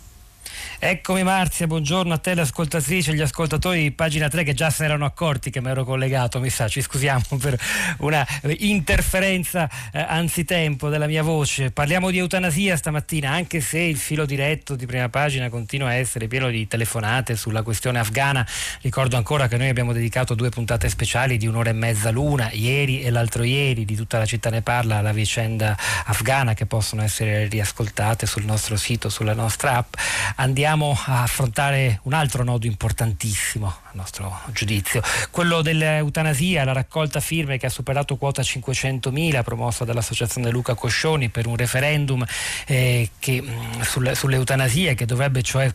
Eccomi 0.78 1.22
Marzia, 1.22 1.66
buongiorno 1.66 2.12
a 2.12 2.18
te 2.18 2.34
le 2.34 2.42
ascoltatrici 2.42 3.10
e 3.10 3.14
gli 3.14 3.20
ascoltatori 3.20 3.82
di 3.82 3.92
pagina 3.92 4.28
3 4.28 4.44
che 4.44 4.54
già 4.54 4.70
si 4.70 4.84
erano 4.84 5.04
accorti 5.04 5.50
che 5.50 5.60
mi 5.60 5.70
ero 5.70 5.84
collegato, 5.84 6.38
mi 6.38 6.50
sa, 6.50 6.68
ci 6.68 6.82
scusiamo 6.82 7.22
per 7.40 7.58
una 7.98 8.26
interferenza 8.58 9.68
eh, 9.92 9.98
anzitempo 10.00 10.88
della 10.88 11.06
mia 11.06 11.22
voce. 11.22 11.70
Parliamo 11.70 12.10
di 12.10 12.18
eutanasia 12.18 12.76
stamattina, 12.76 13.30
anche 13.30 13.60
se 13.60 13.78
il 13.78 13.96
filo 13.96 14.26
diretto 14.26 14.76
di 14.76 14.86
prima 14.86 15.08
pagina 15.08 15.48
continua 15.48 15.88
a 15.88 15.94
essere 15.94 16.28
pieno 16.28 16.50
di 16.50 16.66
telefonate 16.68 17.36
sulla 17.36 17.62
questione 17.62 17.98
afghana. 17.98 18.46
Ricordo 18.82 19.16
ancora 19.16 19.48
che 19.48 19.56
noi 19.56 19.68
abbiamo 19.68 19.92
dedicato 19.92 20.34
due 20.34 20.50
puntate 20.50 20.88
speciali 20.88 21.36
di 21.38 21.46
un'ora 21.46 21.70
e 21.70 21.74
mezza 21.74 22.10
l'una, 22.10 22.50
ieri 22.52 23.02
e 23.02 23.10
l'altro 23.10 23.44
ieri, 23.44 23.84
di 23.84 23.96
tutta 23.96 24.18
la 24.18 24.26
città 24.26 24.50
ne 24.50 24.62
parla, 24.62 24.98
alla 24.98 25.12
vicenda 25.12 25.76
afghana 26.04 26.54
che 26.54 26.66
possono 26.66 27.02
essere 27.02 27.46
riascoltate 27.48 28.26
sul 28.26 28.44
nostro 28.44 28.76
sito, 28.76 29.08
sulla 29.08 29.34
nostra 29.34 29.76
app. 29.76 29.94
Andiamo 30.46 30.96
a 31.06 31.24
affrontare 31.24 31.98
un 32.04 32.12
altro 32.12 32.44
nodo 32.44 32.66
importantissimo 32.66 33.85
nostro 33.96 34.40
giudizio, 34.52 35.02
quello 35.30 35.62
dell'eutanasia, 35.62 36.64
la 36.64 36.72
raccolta 36.72 37.18
firme 37.20 37.58
che 37.58 37.66
ha 37.66 37.70
superato 37.70 38.16
quota 38.16 38.42
500.000 38.42 39.42
promossa 39.42 39.84
dall'associazione 39.84 40.50
Luca 40.50 40.74
Coscioni 40.74 41.28
per 41.30 41.46
un 41.46 41.56
referendum 41.56 42.24
eh, 42.66 43.10
che, 43.18 43.42
mm, 43.42 43.80
sull'eutanasia 43.80 44.94
che 44.94 45.06
dovrebbe 45.06 45.42
cioè 45.42 45.72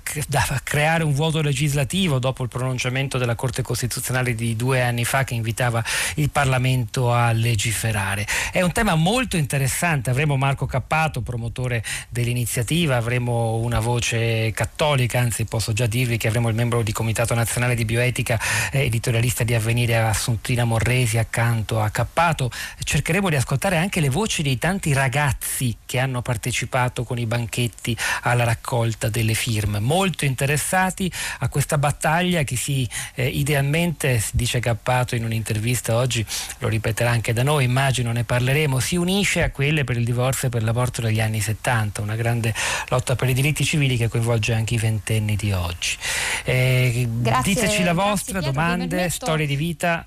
creare 0.64 1.04
un 1.04 1.14
vuoto 1.14 1.42
legislativo 1.42 2.20
dopo 2.20 2.44
il 2.44 2.50
pronunciamento 2.50 3.18
della 3.18 3.36
Corte 3.36 3.62
Costituzionale 3.62 4.36
di 4.36 4.56
due 4.56 4.82
anni 4.82 5.04
fa 5.04 5.24
che 5.24 5.34
invitava 5.34 5.84
il 6.16 6.30
Parlamento 6.30 7.12
a 7.12 7.32
legiferare. 7.32 8.26
È 8.52 8.62
un 8.62 8.72
tema 8.72 8.96
molto 8.96 9.38
interessante, 9.38 10.10
avremo 10.10 10.38
Marco 10.38 10.66
Cappato, 10.66 11.22
promotore 11.22 11.84
dell'iniziativa, 12.10 12.96
avremo 12.96 13.56
una 13.56 13.80
voce 13.80 14.52
cattolica, 14.52 15.20
anzi 15.20 15.46
posso 15.46 15.74
già 15.74 15.88
dirvi 15.88 16.18
che 16.18 16.28
avremo 16.28 16.50
il 16.50 16.56
membro 16.56 16.84
di 16.84 16.92
Comitato 16.92 17.34
Nazionale 17.34 17.76
di 17.76 17.86
Bioetica, 17.86 18.11
eh, 18.20 18.38
editorialista 18.72 19.44
di 19.44 19.54
Avvenire 19.54 19.98
Assuntina 19.98 20.66
Morresi 20.66 21.18
accanto 21.18 21.80
a 21.80 21.90
Cappato. 21.90 22.52
Cercheremo 22.84 23.30
di 23.30 23.36
ascoltare 23.36 23.78
anche 23.78 24.00
le 24.00 24.10
voci 24.10 24.44
dei 24.44 24.58
tanti 24.58 24.94
ragazzi 24.94 25.76
che 25.86 26.00
hanno 26.00 26.22
partecipato 26.22 27.04
con 27.04 27.18
i 27.18 27.26
banchetti 27.26 27.98
alla 28.24 28.44
raccolta 28.44 29.10
delle 29.10 29.34
firme, 29.34 29.80
molto 29.80 30.26
interessati 30.26 31.12
a 31.40 31.50
questa 31.50 31.78
battaglia 31.78 32.44
che 32.44 32.56
si 32.56 32.88
eh, 33.16 33.28
idealmente, 33.28 34.22
dice 34.34 34.60
Cappato 34.60 35.16
in 35.16 35.24
un'intervista 35.24 35.96
oggi, 35.96 36.26
lo 36.60 36.68
ripeterà 36.68 37.10
anche 37.10 37.34
da 37.34 37.44
noi, 37.44 37.64
immagino 37.64 38.12
ne 38.12 38.24
parleremo, 38.24 38.80
si 38.80 38.96
unisce 38.96 39.44
a 39.44 39.52
quelle 39.52 39.84
per 39.84 39.98
il 39.98 40.06
divorzio 40.06 40.48
e 40.48 40.52
per 40.52 40.64
l'aborto 40.64 41.02
degli 41.02 41.22
anni 41.22 41.40
70, 41.40 42.02
una 42.02 42.16
grande 42.16 42.54
lotta 42.90 43.16
per 43.16 43.30
i 43.30 43.34
diritti 43.34 43.64
civili 43.64 43.98
che 43.98 44.08
coinvolge 44.08 44.54
anche 44.54 44.76
i 44.76 44.78
ventenni 44.78 45.36
di 45.36 45.52
oggi. 45.52 45.98
Eh, 46.44 47.08
grazie, 47.10 47.54
diteci 47.54 47.84
la 47.84 47.94
vostra, 48.10 48.40
grazie, 48.40 48.52
domande, 48.52 49.10
storie 49.10 49.46
di 49.46 49.56
vita. 49.56 50.06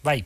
Vai. 0.00 0.24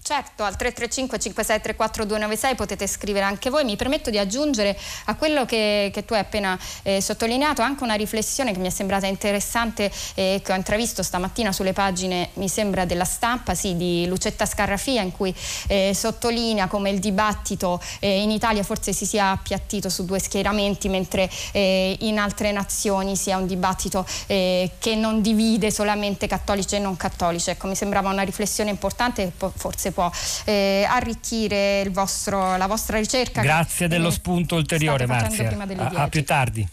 Certo, 0.00 0.42
al 0.42 0.56
335 0.56 1.18
5634 1.18 2.04
296 2.06 2.54
potete 2.54 2.86
scrivere 2.86 3.26
anche 3.26 3.50
voi. 3.50 3.64
Mi 3.64 3.76
permetto 3.76 4.08
di 4.08 4.16
aggiungere 4.16 4.78
a 5.04 5.16
quello 5.16 5.44
che, 5.44 5.90
che 5.92 6.06
tu 6.06 6.14
hai 6.14 6.20
appena 6.20 6.58
eh, 6.82 7.02
sottolineato 7.02 7.60
anche 7.60 7.82
una 7.82 7.92
riflessione 7.92 8.52
che 8.52 8.58
mi 8.58 8.68
è 8.68 8.70
sembrata 8.70 9.06
interessante 9.06 9.92
eh, 10.14 10.40
che 10.42 10.52
ho 10.52 10.54
intravisto 10.54 11.02
stamattina 11.02 11.52
sulle 11.52 11.74
pagine, 11.74 12.30
mi 12.34 12.48
sembra, 12.48 12.86
della 12.86 13.04
stampa, 13.04 13.54
sì, 13.54 13.76
di 13.76 14.06
Lucetta 14.06 14.46
Scarrafia, 14.46 15.02
in 15.02 15.12
cui 15.12 15.34
eh, 15.66 15.92
sottolinea 15.92 16.68
come 16.68 16.88
il 16.88 17.00
dibattito 17.00 17.78
eh, 17.98 18.22
in 18.22 18.30
Italia 18.30 18.62
forse 18.62 18.94
si 18.94 19.04
sia 19.04 19.32
appiattito 19.32 19.90
su 19.90 20.06
due 20.06 20.20
schieramenti, 20.20 20.88
mentre 20.88 21.28
eh, 21.52 21.94
in 22.00 22.18
altre 22.18 22.50
nazioni 22.50 23.14
sia 23.14 23.36
un 23.36 23.46
dibattito 23.46 24.06
eh, 24.26 24.70
che 24.78 24.94
non 24.94 25.20
divide 25.20 25.70
solamente 25.70 26.26
cattolici 26.26 26.76
e 26.76 26.78
non 26.78 26.96
cattolici. 26.96 27.50
Ecco, 27.50 27.66
mi 27.66 27.74
sembrava 27.74 28.08
una 28.08 28.22
riflessione 28.22 28.70
importante 28.70 29.32
che 29.36 29.50
forse 29.54 29.87
può 29.92 30.10
eh, 30.44 30.86
arricchire 30.88 31.88
vostro, 31.90 32.56
la 32.56 32.66
vostra 32.66 32.98
ricerca. 32.98 33.40
Grazie 33.40 33.88
dello 33.88 34.10
spunto 34.10 34.56
ulteriore 34.56 35.06
Marzia. 35.06 35.56
A, 35.76 36.02
a 36.02 36.08
più 36.08 36.24
tardi. 36.24 36.66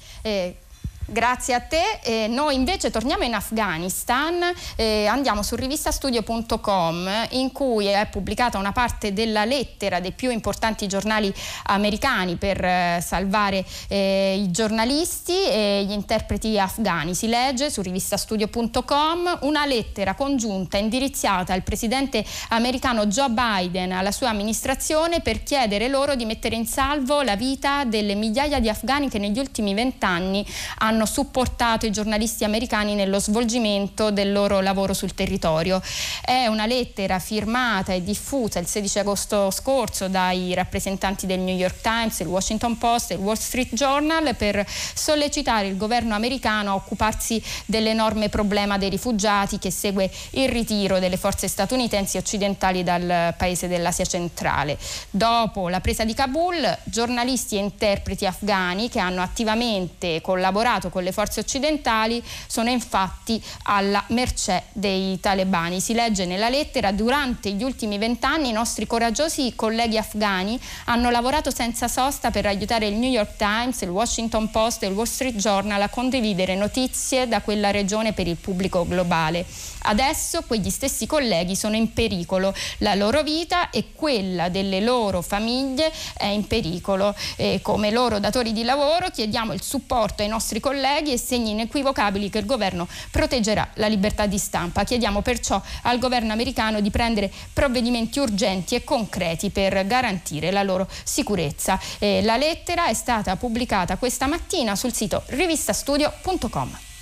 Grazie 1.07 1.53
a 1.53 1.59
te. 1.59 1.99
Eh, 2.01 2.27
noi 2.27 2.55
invece 2.55 2.89
torniamo 2.89 3.23
in 3.23 3.35
Afghanistan, 3.35 4.41
eh, 4.75 5.05
andiamo 5.05 5.43
su 5.43 5.55
rivistastudio.com 5.55 7.27
in 7.31 7.51
cui 7.51 7.85
è 7.85 8.07
pubblicata 8.09 8.57
una 8.57 8.71
parte 8.71 9.13
della 9.13 9.45
lettera 9.45 9.99
dei 9.99 10.13
più 10.13 10.31
importanti 10.31 10.87
giornali 10.87 11.31
americani 11.65 12.37
per 12.37 12.63
eh, 12.65 13.03
salvare 13.05 13.63
eh, 13.87 14.35
i 14.35 14.49
giornalisti 14.49 15.43
e 15.43 15.85
gli 15.87 15.91
interpreti 15.91 16.57
afghani. 16.57 17.13
Si 17.13 17.27
legge 17.27 17.69
su 17.69 17.83
rivistastudio.com 17.83 19.39
una 19.41 19.67
lettera 19.67 20.15
congiunta 20.15 20.77
indirizzata 20.77 21.53
al 21.53 21.61
presidente 21.61 22.25
americano 22.49 23.05
Joe 23.05 23.29
Biden 23.29 23.91
alla 23.91 24.11
sua 24.11 24.29
amministrazione 24.29 25.21
per 25.21 25.43
chiedere 25.43 25.87
loro 25.87 26.15
di 26.15 26.25
mettere 26.25 26.55
in 26.55 26.65
salvo 26.65 27.21
la 27.21 27.35
vita 27.35 27.83
delle 27.83 28.15
migliaia 28.15 28.59
di 28.59 28.69
afghani 28.69 29.07
che 29.07 29.19
negli 29.19 29.37
ultimi 29.37 29.75
vent'anni 29.75 30.43
hanno 30.79 30.93
hanno 30.95 31.05
supportato 31.05 31.85
i 31.85 31.91
giornalisti 31.91 32.45
americani 32.45 32.95
nello 32.95 33.19
svolgimento 33.19 34.11
del 34.11 34.31
loro 34.31 34.61
lavoro 34.61 34.93
sul 34.93 35.13
territorio. 35.13 35.81
È 36.23 36.47
una 36.47 36.65
lettera 36.65 37.19
firmata 37.19 37.91
e 37.91 38.01
diffusa 38.01 38.59
il 38.59 38.65
16 38.65 38.99
agosto 38.99 39.51
scorso 39.51 40.07
dai 40.07 40.53
rappresentanti 40.53 41.25
del 41.25 41.39
New 41.39 41.55
York 41.55 41.81
Times, 41.81 42.19
il 42.19 42.27
Washington 42.27 42.77
Post 42.77 43.11
e 43.11 43.15
il 43.15 43.19
Wall 43.19 43.35
Street 43.35 43.73
Journal 43.73 44.35
per 44.35 44.65
sollecitare 44.67 45.67
il 45.67 45.75
governo 45.75 46.15
americano 46.15 46.71
a 46.71 46.75
occuparsi 46.75 47.43
dell'enorme 47.65 48.29
problema 48.29 48.77
dei 48.77 48.89
rifugiati 48.89 49.59
che 49.59 49.71
segue 49.71 50.09
il 50.31 50.47
ritiro 50.47 50.99
delle 50.99 51.17
forze 51.17 51.49
statunitensi 51.49 52.17
occidentali 52.17 52.83
dal 52.83 53.33
paese 53.37 53.67
dell'Asia 53.67 54.05
centrale. 54.05 54.77
Dopo 55.09 55.67
la 55.67 55.81
presa 55.81 56.05
di 56.05 56.13
Kabul, 56.13 56.77
giornalisti 56.85 57.57
e 57.57 57.59
interpreti 57.59 58.25
afghani 58.25 58.87
che 58.89 58.99
hanno 58.99 59.21
attivamente 59.21 60.21
collaborato 60.21 60.84
alleato 60.85 60.89
con 60.89 61.03
le 61.03 61.11
forze 61.11 61.39
occidentali 61.39 62.23
sono 62.47 62.69
infatti 62.69 63.41
alla 63.63 64.03
mercé 64.09 64.63
dei 64.73 65.19
talebani. 65.19 65.79
Si 65.79 65.93
legge 65.93 66.25
nella 66.25 66.49
lettera 66.49 66.91
durante 66.91 67.51
gli 67.51 67.63
ultimi 67.63 67.97
vent'anni 67.97 68.49
i 68.49 68.53
nostri 68.53 68.87
coraggiosi 68.87 69.53
colleghi 69.55 69.97
afghani 69.97 70.59
hanno 70.85 71.09
lavorato 71.09 71.51
senza 71.51 71.87
sosta 71.87 72.31
per 72.31 72.45
aiutare 72.45 72.87
il 72.87 72.95
New 72.95 73.09
York 73.09 73.35
Times, 73.37 73.81
il 73.81 73.89
Washington 73.89 74.49
Post 74.51 74.83
e 74.83 74.87
il 74.87 74.93
Wall 74.93 75.05
Street 75.05 75.35
Journal 75.35 75.81
a 75.81 75.89
condividere 75.89 76.55
notizie 76.55 77.27
da 77.27 77.41
quella 77.41 77.71
regione 77.71 78.13
per 78.13 78.27
il 78.27 78.37
pubblico 78.37 78.85
globale. 78.85 79.45
Adesso 79.85 80.43
quegli 80.43 80.69
stessi 80.69 81.05
colleghi 81.05 81.55
sono 81.55 81.75
in 81.75 81.93
pericolo, 81.93 82.53
la 82.79 82.95
loro 82.95 83.23
vita 83.23 83.69
e 83.69 83.91
quella 83.93 84.49
delle 84.49 84.81
loro 84.81 85.21
famiglie 85.21 85.91
è 86.17 86.25
in 86.25 86.47
pericolo. 86.47 87.15
E 87.35 87.59
come 87.61 87.91
loro 87.91 88.19
datori 88.19 88.51
di 88.51 88.63
lavoro 88.63 89.09
chiediamo 89.09 89.53
il 89.53 89.61
supporto 89.61 90.23
ai 90.23 90.27
nostri 90.27 90.59
colleghi 90.59 91.11
e 91.11 91.17
segni 91.17 91.51
inequivocabili 91.51 92.29
che 92.29 92.39
il 92.39 92.45
governo 92.45 92.87
proteggerà 93.11 93.69
la 93.75 93.87
libertà 93.87 94.25
di 94.25 94.37
stampa. 94.37 94.83
Chiediamo 94.83 95.21
perciò 95.21 95.61
al 95.83 95.99
governo 95.99 96.33
americano 96.33 96.81
di 96.81 96.89
prendere 96.89 97.31
provvedimenti 97.53 98.19
urgenti 98.19 98.75
e 98.75 98.83
concreti 98.83 99.49
per 99.49 99.85
garantire 99.85 100.51
la 100.51 100.63
loro 100.63 100.87
sicurezza. 101.03 101.79
E 101.99 102.21
la 102.23 102.37
lettera 102.37 102.87
è 102.87 102.93
stata 102.93 103.35
pubblicata 103.35 103.97
questa 103.97 104.27
mattina 104.27 104.75
sul 104.75 104.93
sito 104.93 105.23
rivistastudio.com. 105.27 106.94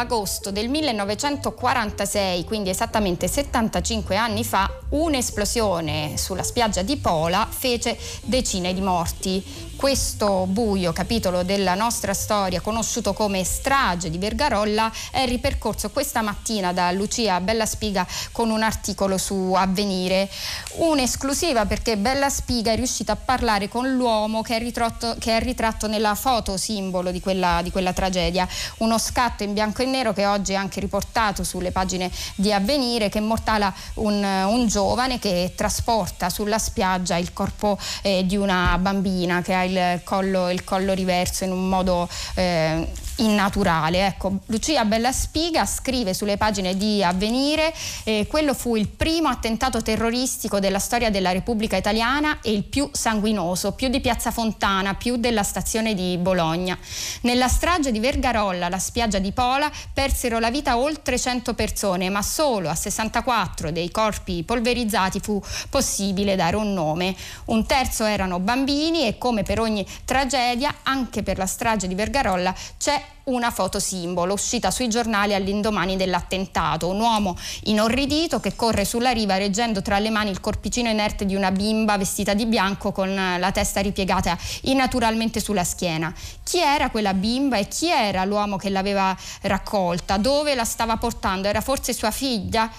agosto 0.00 0.50
del 0.50 0.68
1946, 0.68 2.44
quindi 2.44 2.70
esattamente 2.70 3.28
75 3.28 4.16
anni 4.16 4.44
fa, 4.44 4.68
un'esplosione 4.90 6.16
sulla 6.16 6.42
spiaggia 6.42 6.82
di 6.82 6.96
Pola 6.96 7.46
fece 7.48 7.98
decine 8.22 8.74
di 8.74 8.80
morti. 8.80 9.68
Questo 9.80 10.44
buio 10.46 10.92
capitolo 10.92 11.42
della 11.42 11.74
nostra 11.74 12.12
storia, 12.12 12.60
conosciuto 12.60 13.14
come 13.14 13.44
strage 13.44 14.10
di 14.10 14.18
Vergarolla, 14.18 14.92
è 15.10 15.24
ripercorso 15.24 15.88
questa 15.88 16.20
mattina 16.20 16.74
da 16.74 16.90
Lucia 16.90 17.40
Bella 17.40 17.64
Spiga 17.64 18.06
con 18.30 18.50
un 18.50 18.62
articolo 18.62 19.16
su 19.16 19.54
Avvenire. 19.56 20.28
Un'esclusiva 20.72 21.64
perché 21.64 21.96
Bella 21.96 22.28
Spiga 22.28 22.72
è 22.72 22.76
riuscita 22.76 23.12
a 23.12 23.16
parlare 23.16 23.68
con 23.68 23.90
l'uomo 23.94 24.42
che 24.42 24.56
è 24.56 24.58
ritratto, 24.58 25.16
che 25.18 25.38
è 25.38 25.40
ritratto 25.40 25.86
nella 25.86 26.14
foto 26.14 26.58
simbolo 26.58 27.10
di 27.10 27.20
quella, 27.20 27.60
di 27.62 27.70
quella 27.70 27.94
tragedia. 27.94 28.46
Uno 28.78 28.98
scatto 28.98 29.44
in 29.44 29.54
bianco 29.54 29.80
e 29.80 29.86
nero 29.90 30.12
che 30.12 30.26
oggi 30.26 30.52
è 30.52 30.56
anche 30.56 30.80
riportato 30.80 31.44
sulle 31.44 31.70
pagine 31.70 32.10
di 32.36 32.52
Avvenire 32.52 33.08
che 33.08 33.18
immortala 33.18 33.72
un, 33.94 34.22
un 34.22 34.66
giovane 34.66 35.18
che 35.18 35.52
trasporta 35.54 36.30
sulla 36.30 36.58
spiaggia 36.58 37.16
il 37.16 37.32
corpo 37.32 37.78
eh, 38.02 38.24
di 38.24 38.36
una 38.36 38.78
bambina 38.78 39.42
che 39.42 39.54
ha 39.54 39.64
il 39.64 40.00
collo, 40.04 40.50
il 40.50 40.64
collo 40.64 40.94
riverso 40.94 41.44
in 41.44 41.52
un 41.52 41.68
modo 41.68 42.08
eh, 42.34 42.88
innaturale. 43.20 44.06
Ecco, 44.06 44.40
Lucia 44.46 44.84
Bellaspiga 44.84 45.64
scrive 45.66 46.14
sulle 46.14 46.36
pagine 46.36 46.76
di 46.76 47.02
Avvenire 47.02 47.72
eh, 48.04 48.26
quello 48.28 48.54
fu 48.54 48.76
il 48.76 48.88
primo 48.88 49.28
attentato 49.28 49.82
terroristico 49.82 50.58
della 50.58 50.78
storia 50.78 51.10
della 51.10 51.32
Repubblica 51.32 51.76
Italiana 51.76 52.40
e 52.42 52.52
il 52.52 52.64
più 52.64 52.88
sanguinoso, 52.92 53.72
più 53.72 53.88
di 53.88 54.00
Piazza 54.00 54.30
Fontana, 54.30 54.94
più 54.94 55.16
della 55.16 55.42
stazione 55.42 55.94
di 55.94 56.16
Bologna. 56.18 56.78
Nella 57.22 57.48
strage 57.48 57.92
di 57.92 58.00
Vergarolla, 58.00 58.68
la 58.68 58.78
spiaggia 58.78 59.18
di 59.18 59.32
Pola, 59.32 59.70
persero 59.92 60.38
la 60.38 60.50
vita 60.50 60.78
oltre 60.78 61.18
100 61.18 61.54
persone, 61.54 62.08
ma 62.10 62.22
solo 62.22 62.68
a 62.68 62.74
64 62.74 63.70
dei 63.70 63.90
corpi 63.90 64.42
polverizzati 64.42 65.20
fu 65.20 65.40
possibile 65.68 66.36
dare 66.36 66.56
un 66.56 66.72
nome. 66.72 67.14
Un 67.46 67.66
terzo 67.66 68.04
erano 68.04 68.40
bambini 68.40 69.06
e 69.06 69.18
come 69.18 69.42
per 69.42 69.60
ogni 69.60 69.86
tragedia, 70.04 70.76
anche 70.82 71.22
per 71.22 71.38
la 71.38 71.46
strage 71.46 71.86
di 71.86 71.94
Vergarolla 71.94 72.54
c'è 72.78 73.09
una 73.24 73.50
foto 73.50 73.78
simbolo 73.78 74.34
uscita 74.34 74.70
sui 74.70 74.88
giornali 74.88 75.34
all'indomani 75.34 75.96
dell'attentato. 75.96 76.88
Un 76.88 77.00
uomo 77.00 77.36
inorridito 77.64 78.40
che 78.40 78.56
corre 78.56 78.84
sulla 78.84 79.10
riva 79.10 79.36
reggendo 79.36 79.82
tra 79.82 79.98
le 79.98 80.10
mani 80.10 80.30
il 80.30 80.40
corpicino 80.40 80.88
inerte 80.88 81.26
di 81.26 81.34
una 81.34 81.50
bimba 81.50 81.96
vestita 81.96 82.34
di 82.34 82.46
bianco 82.46 82.92
con 82.92 83.14
la 83.14 83.52
testa 83.52 83.80
ripiegata 83.80 84.36
innaturalmente 84.62 85.40
sulla 85.40 85.64
schiena. 85.64 86.12
Chi 86.42 86.58
era 86.58 86.90
quella 86.90 87.14
bimba 87.14 87.56
e 87.56 87.68
chi 87.68 87.88
era 87.88 88.24
l'uomo 88.24 88.56
che 88.56 88.70
l'aveva 88.70 89.16
raccolta? 89.42 90.16
Dove 90.16 90.54
la 90.54 90.64
stava 90.64 90.96
portando? 90.96 91.48
Era 91.48 91.60
forse 91.60 91.92
sua 91.92 92.10
figlia? 92.10 92.70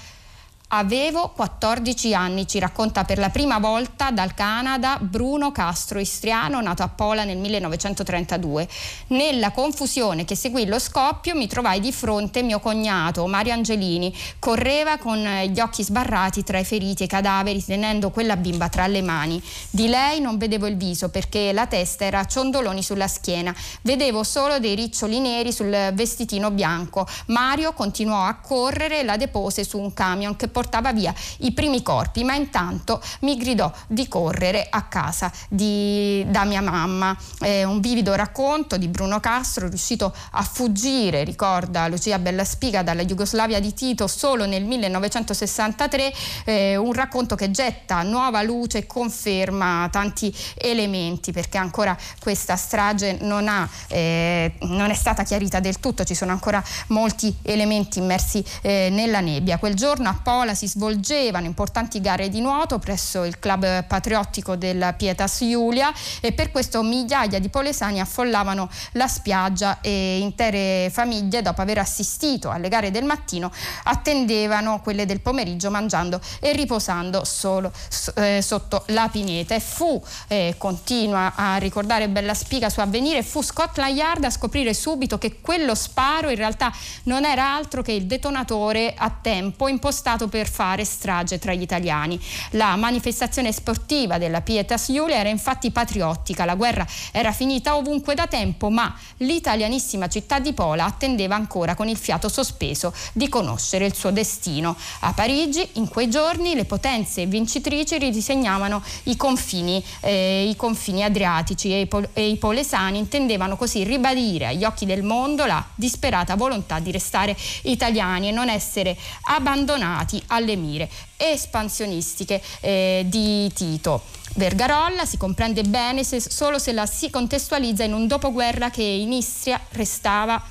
Avevo 0.74 1.34
14 1.36 2.14
anni, 2.14 2.48
ci 2.48 2.58
racconta 2.58 3.04
per 3.04 3.18
la 3.18 3.30
prima 3.30 3.60
volta 3.60 4.10
dal 4.10 4.34
Canada 4.34 4.98
Bruno 5.02 5.52
Castro, 5.52 6.00
istriano, 6.00 6.62
nato 6.62 6.82
a 6.82 6.88
Pola 6.88 7.26
nel 7.26 7.36
1932. 7.40 8.70
Nella 9.08 9.52
confusione 9.52 10.24
che 10.24 10.36
seguì 10.36 10.66
lo 10.66 10.80
scoppio 10.80 11.36
mi 11.36 11.48
trovai 11.48 11.82
di 11.82 11.92
fronte 11.92 12.42
mio 12.42 12.62
cognato, 12.62 13.28
Mario 13.28 13.52
Angelini. 13.52 14.16
Correva 14.40 14.98
con 14.98 15.22
gli 15.50 15.60
occhi 15.60 15.84
sbarrati 15.84 16.42
tra 16.46 16.60
i 16.60 16.64
feriti 16.64 17.02
e 17.02 17.06
i 17.08 17.10
cadaveri, 17.10 17.62
tenendo 17.66 18.10
quella 18.10 18.38
bimba 18.38 18.70
tra 18.70 18.88
le 18.88 19.02
mani. 19.02 19.44
Di 19.70 19.90
lei 19.90 20.22
non 20.22 20.38
vedevo 20.38 20.68
il 20.68 20.78
viso 20.78 21.10
perché 21.10 21.52
la 21.52 21.68
testa 21.68 22.06
era 22.06 22.20
a 22.20 22.26
ciondoloni 22.26 22.82
sulla 22.82 23.10
schiena. 23.10 23.54
Vedevo 23.82 24.24
solo 24.24 24.58
dei 24.58 24.76
riccioli 24.76 25.20
neri 25.20 25.52
sul 25.52 25.92
vestitino 25.94 26.50
bianco. 26.50 27.06
Mario 27.26 27.74
continuò 27.74 28.24
a 28.24 28.36
correre 28.36 29.02
e 29.02 29.04
la 29.04 29.18
depose 29.18 29.66
su 29.66 29.78
un 29.78 29.94
camion 29.94 30.38
che 30.38 30.48
portava 30.48 30.60
portava 30.62 30.94
via 30.94 31.12
i 31.40 31.54
primi 31.54 31.82
corpi, 31.82 32.24
ma 32.24 32.36
intanto 32.36 33.02
mi 33.22 33.36
gridò 33.36 33.72
di 33.88 34.08
correre 34.08 34.68
a 34.70 34.84
casa 34.84 35.32
di, 35.50 36.24
da 36.28 36.44
mia 36.44 36.62
mamma. 36.62 37.18
Eh, 37.42 37.64
un 37.64 37.80
vivido 37.80 38.14
racconto 38.14 38.78
di 38.78 38.88
Bruno 38.88 39.20
Castro, 39.20 39.68
riuscito 39.68 40.14
a 40.32 40.44
fuggire, 40.44 41.24
ricorda 41.24 41.88
Lucia 41.88 42.20
Bellaspiga, 42.20 42.84
dalla 42.84 43.04
Jugoslavia 43.04 43.60
di 43.60 43.74
Tito 43.74 44.06
solo 44.06 44.46
nel 44.46 44.64
1963, 44.64 46.14
eh, 46.46 46.76
un 46.76 46.94
racconto 46.94 47.34
che 47.34 47.50
getta 47.50 48.04
nuova 48.04 48.44
luce 48.44 48.80
e 48.80 48.86
conferma 48.86 49.90
tanti 49.92 50.32
elementi, 50.54 51.32
perché 51.32 51.58
ancora 51.58 51.98
questa 52.20 52.56
strage 52.56 53.18
non, 53.22 53.48
ha, 53.48 53.68
eh, 53.88 54.54
non 54.60 54.92
è 54.92 54.96
stata 54.96 55.24
chiarita 55.24 55.60
del 55.60 55.80
tutto, 55.80 56.04
ci 56.04 56.14
sono 56.14 56.32
ancora 56.32 56.64
molti 56.88 57.36
elementi 57.42 57.98
immersi 57.98 58.46
eh, 58.62 58.90
nella 58.92 59.22
nebbia. 59.22 59.58
Quel 59.58 59.74
giorno 59.74 60.10
a 60.10 60.20
Pola 60.22 60.51
scuola 60.52 60.56
si 60.56 60.68
svolgevano 60.68 61.46
importanti 61.46 62.00
gare 62.02 62.30
di 62.30 62.42
nuoto 62.42 62.80
presso 62.80 63.24
il 63.24 63.40
club 63.40 63.86
patriottico 63.86 64.56
della 64.56 64.94
Pietas 64.94 65.42
Iulia 65.42 65.92
e 66.20 66.32
per 66.32 66.52
questo 66.52 66.82
migliaia 66.84 67.40
di 67.40 67.50
polesani 67.50 68.00
affollavano 68.00 68.70
la 68.94 69.08
spiaggia 69.08 69.80
e 69.82 70.20
intere 70.20 70.90
famiglie 70.92 71.42
dopo 71.42 71.62
aver 71.62 71.80
assistito 71.80 72.50
alle 72.50 72.70
gare 72.70 72.92
del 72.92 73.04
mattino 73.04 73.52
attendevano 73.84 74.82
quelle 74.82 75.06
del 75.06 75.22
pomeriggio 75.22 75.72
mangiando 75.72 76.20
e 76.40 76.54
riposando 76.54 77.24
solo 77.24 77.72
eh, 78.16 78.42
sotto 78.42 78.84
la 78.88 79.08
pineta. 79.12 79.56
E 79.56 79.60
fu, 79.60 80.02
eh, 80.28 80.56
continua 80.58 81.34
a 81.36 81.58
ricordare 81.58 82.10
Bella 82.10 82.34
Spiga 82.34 82.70
su 82.70 82.80
avvenire, 82.80 83.24
fu 83.24 83.42
Scotland 83.42 83.96
Yard 83.96 84.24
a 84.24 84.30
scoprire 84.30 84.74
subito 84.74 85.18
che 85.18 85.40
quello 85.42 85.76
sparo 85.76 86.30
in 86.30 86.36
realtà 86.36 86.72
non 87.04 87.26
era 87.26 87.54
altro 87.54 87.82
che 87.82 87.92
il 87.92 88.06
detonatore 88.06 88.94
a 88.96 89.10
tempo 89.22 89.68
impostato 89.68 90.28
per 90.28 90.41
per 90.42 90.50
fare 90.50 90.84
strage 90.86 91.38
tra 91.38 91.54
gli 91.54 91.62
italiani. 91.62 92.20
La 92.52 92.76
manifestazione 92.76 93.52
sportiva 93.52 94.18
della 94.18 94.42
Pietas 94.42 94.88
Iulia 94.88 95.18
era 95.18 95.30
infatti 95.30 95.70
patriottica, 95.70 96.46
la 96.46 96.56
guerra 96.56 96.88
era 97.12 97.32
finita 97.32 97.76
ovunque 97.76 98.16
da 98.16 98.26
tempo, 98.26 98.72
ma 98.72 98.92
l'italianissima 99.18 100.08
città 100.08 100.40
di 100.40 100.54
Pola 100.54 100.86
attendeva 100.86 101.36
ancora 101.36 101.76
con 101.76 101.88
il 101.88 101.98
fiato 101.98 102.28
sospeso 102.28 102.92
di 103.14 103.30
conoscere 103.30 103.86
il 103.86 103.94
suo 103.94 104.10
destino. 104.10 104.76
A 105.02 105.14
Parigi, 105.14 105.68
in 105.74 105.88
quei 105.88 106.10
giorni, 106.10 106.56
le 106.56 106.66
potenze 106.66 107.28
vincitrici 107.28 108.00
ridisegnavano 108.00 108.82
i 109.04 109.16
confini, 109.16 109.84
eh, 110.00 110.48
i 110.50 110.56
confini 110.56 111.04
adriatici 111.04 111.72
e 111.72 111.82
i, 111.82 111.86
pol- 111.86 112.10
e 112.14 112.30
i 112.30 112.38
polesani 112.38 112.98
intendevano 112.98 113.56
così 113.56 113.84
ribadire 113.84 114.48
agli 114.48 114.64
occhi 114.64 114.88
del 114.88 115.04
mondo 115.04 115.46
la 115.46 115.64
disperata 115.76 116.36
volontà 116.36 116.80
di 116.80 116.92
restare 116.92 117.38
italiani 117.64 118.30
e 118.30 118.32
non 118.32 118.50
essere 118.50 118.98
abbandonati 119.26 120.21
alle 120.28 120.56
mire 120.56 120.90
espansionistiche 121.18 122.42
eh, 122.62 123.04
di 123.08 123.52
Tito. 123.54 124.04
Vergarolla 124.36 125.06
si 125.06 125.18
comprende 125.18 125.64
bene 125.64 126.04
se, 126.04 126.22
solo 126.22 126.58
se 126.58 126.72
la 126.72 126.86
si 126.86 127.10
contestualizza 127.10 127.84
in 127.84 127.94
un 127.94 128.08
dopoguerra 128.08 128.70
che 128.70 128.84
in 128.84 129.12
Istria 129.12 129.60
restava 129.72 130.42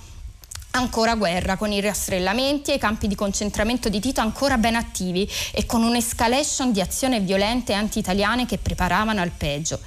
ancora 0.73 1.15
guerra 1.17 1.57
con 1.57 1.73
i 1.73 1.81
rastrellamenti 1.81 2.71
e 2.71 2.75
i 2.75 2.79
campi 2.79 3.09
di 3.09 3.15
concentramento 3.15 3.89
di 3.89 4.01
Tito 4.01 4.21
ancora 4.21 4.59
ben 4.59 4.77
attivi 4.77 5.29
e 5.53 5.67
con 5.67 5.83
un'escalation 5.83 6.73
di 6.73 6.81
azioni 6.81 7.19
violente 7.21 7.73
anti-italiane 7.73 8.47
che 8.47 8.59
preparavano 8.59 9.21
al 9.21 9.31
peggio. 9.31 9.81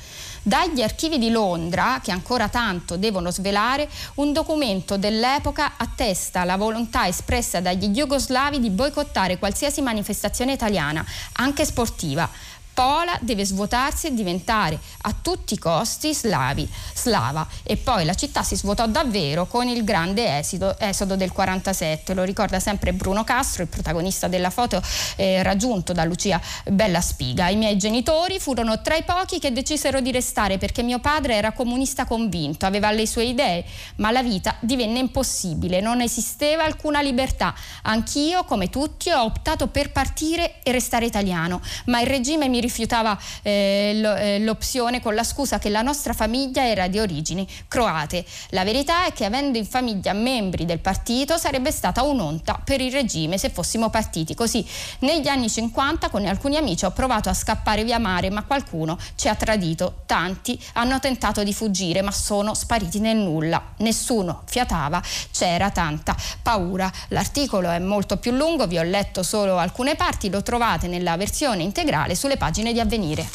Dagli 0.45 0.81
archivi 0.81 1.19
di 1.19 1.29
Londra, 1.29 2.01
che 2.03 2.11
ancora 2.11 2.49
tanto 2.49 2.97
devono 2.97 3.31
svelare, 3.31 3.89
un 4.15 4.33
documento 4.33 4.97
dell'epoca 4.97 5.75
attesta 5.77 6.43
la 6.43 6.57
volontà 6.57 7.07
espressa 7.07 7.61
dagli 7.61 7.87
jugoslavi 7.87 8.59
di 8.59 8.69
boicottare 8.69 9.39
qualsiasi 9.39 9.81
manifestazione 9.81 10.51
italiana, 10.51 11.05
anche 11.35 11.63
sportiva. 11.63 12.29
Pola 12.73 13.15
deve 13.21 13.45
svuotarsi 13.45 14.07
e 14.07 14.13
diventare 14.15 14.79
a 15.01 15.13
tutti 15.21 15.53
i 15.53 15.59
costi 15.59 16.11
slavi, 16.11 16.67
slava 16.95 17.47
e 17.61 17.77
poi 17.77 18.03
la 18.03 18.15
città 18.15 18.41
si 18.41 18.55
svuotò 18.55 18.87
davvero 18.87 19.45
con 19.45 19.67
il 19.67 19.83
grande 19.83 20.39
esodo, 20.39 20.75
esodo 20.79 21.15
del 21.15 21.31
47, 21.31 22.15
lo 22.15 22.23
ricorda 22.23 22.59
sempre 22.59 22.91
Bruno 22.93 23.23
Castro, 23.23 23.61
il 23.61 23.69
protagonista 23.69 24.27
della 24.27 24.49
foto 24.49 24.81
eh, 25.17 25.43
raggiunto 25.43 25.93
da 25.93 26.03
Lucia 26.03 26.41
Bella 26.65 26.99
Spiga. 26.99 27.49
I 27.49 27.57
miei 27.57 27.77
genitori 27.77 28.39
furono 28.39 28.81
tra 28.81 28.95
i 28.95 29.03
pochi 29.03 29.37
che 29.37 29.51
decisero 29.51 30.01
di 30.01 30.11
restare 30.11 30.57
perché 30.57 30.81
mio 30.81 30.99
padre 30.99 31.35
era 31.35 31.51
comunista 31.51 32.05
convinto, 32.05 32.65
aveva 32.65 32.89
le 32.89 33.05
sue 33.05 33.25
idee, 33.25 33.63
ma 33.97 34.09
la 34.09 34.23
vita 34.23 34.55
divenne 34.59 34.97
impossibile, 34.97 35.79
non 35.79 36.01
esisteva 36.01 36.63
alcuna 36.63 37.01
libertà. 37.01 37.53
Anch'io, 37.83 38.45
come 38.45 38.71
tutti, 38.71 39.11
ho 39.11 39.21
optato 39.21 39.67
per 39.67 39.91
partire 39.91 40.55
e 40.63 40.71
restare 40.71 41.05
italiano, 41.05 41.61
ma 41.85 42.01
il 42.01 42.07
regime 42.07 42.47
mi 42.47 42.61
rifiutava 42.63 43.17
eh, 43.41 44.01
eh, 44.01 44.39
l'opzione 44.39 45.01
con 45.01 45.13
la 45.13 45.23
scusa 45.23 45.59
che 45.59 45.69
la 45.69 45.81
nostra 45.81 46.13
famiglia 46.13 46.65
era 46.65 46.87
di 46.87 46.99
origini 46.99 47.47
croate. 47.67 48.25
La 48.49 48.63
verità 48.63 49.05
è 49.05 49.13
che 49.13 49.25
avendo 49.25 49.57
in 49.57 49.65
famiglia 49.65 50.13
membri 50.13 50.65
del 50.65 50.79
partito 50.79 51.37
sarebbe 51.37 51.71
stata 51.71 52.03
un'onta 52.03 52.61
per 52.63 52.79
il 52.79 52.91
regime 52.91 53.37
se 53.37 53.49
fossimo 53.49 53.89
partiti. 53.89 54.33
Così 54.33 54.65
negli 54.99 55.27
anni 55.27 55.49
50 55.49 56.09
con 56.09 56.25
alcuni 56.25 56.55
amici 56.55 56.85
ho 56.85 56.91
provato 56.91 57.29
a 57.29 57.33
scappare 57.33 57.83
via 57.83 57.99
mare 57.99 58.29
ma 58.29 58.43
qualcuno 58.43 58.97
ci 59.15 59.27
ha 59.27 59.35
tradito. 59.35 60.01
Tanti 60.05 60.59
hanno 60.73 60.99
tentato 60.99 61.43
di 61.43 61.53
fuggire 61.53 62.01
ma 62.01 62.11
sono 62.11 62.53
spariti 62.53 62.99
nel 62.99 63.17
nulla. 63.17 63.61
Nessuno 63.77 64.43
fiatava, 64.45 65.01
c'era 65.31 65.69
tanta 65.69 66.15
paura. 66.41 66.91
L'articolo 67.09 67.69
è 67.69 67.79
molto 67.79 68.17
più 68.17 68.31
lungo, 68.31 68.67
vi 68.67 68.77
ho 68.77 68.83
letto 68.83 69.21
solo 69.23 69.57
alcune 69.57 69.95
parti, 69.95 70.29
lo 70.29 70.41
trovate 70.41 70.87
nella 70.87 71.17
versione 71.17 71.63
integrale 71.63 72.15
sulle 72.15 72.37
pagine 72.37 72.52
pagine 72.53 72.71
di 72.71 72.79
avvenire. 72.79 73.27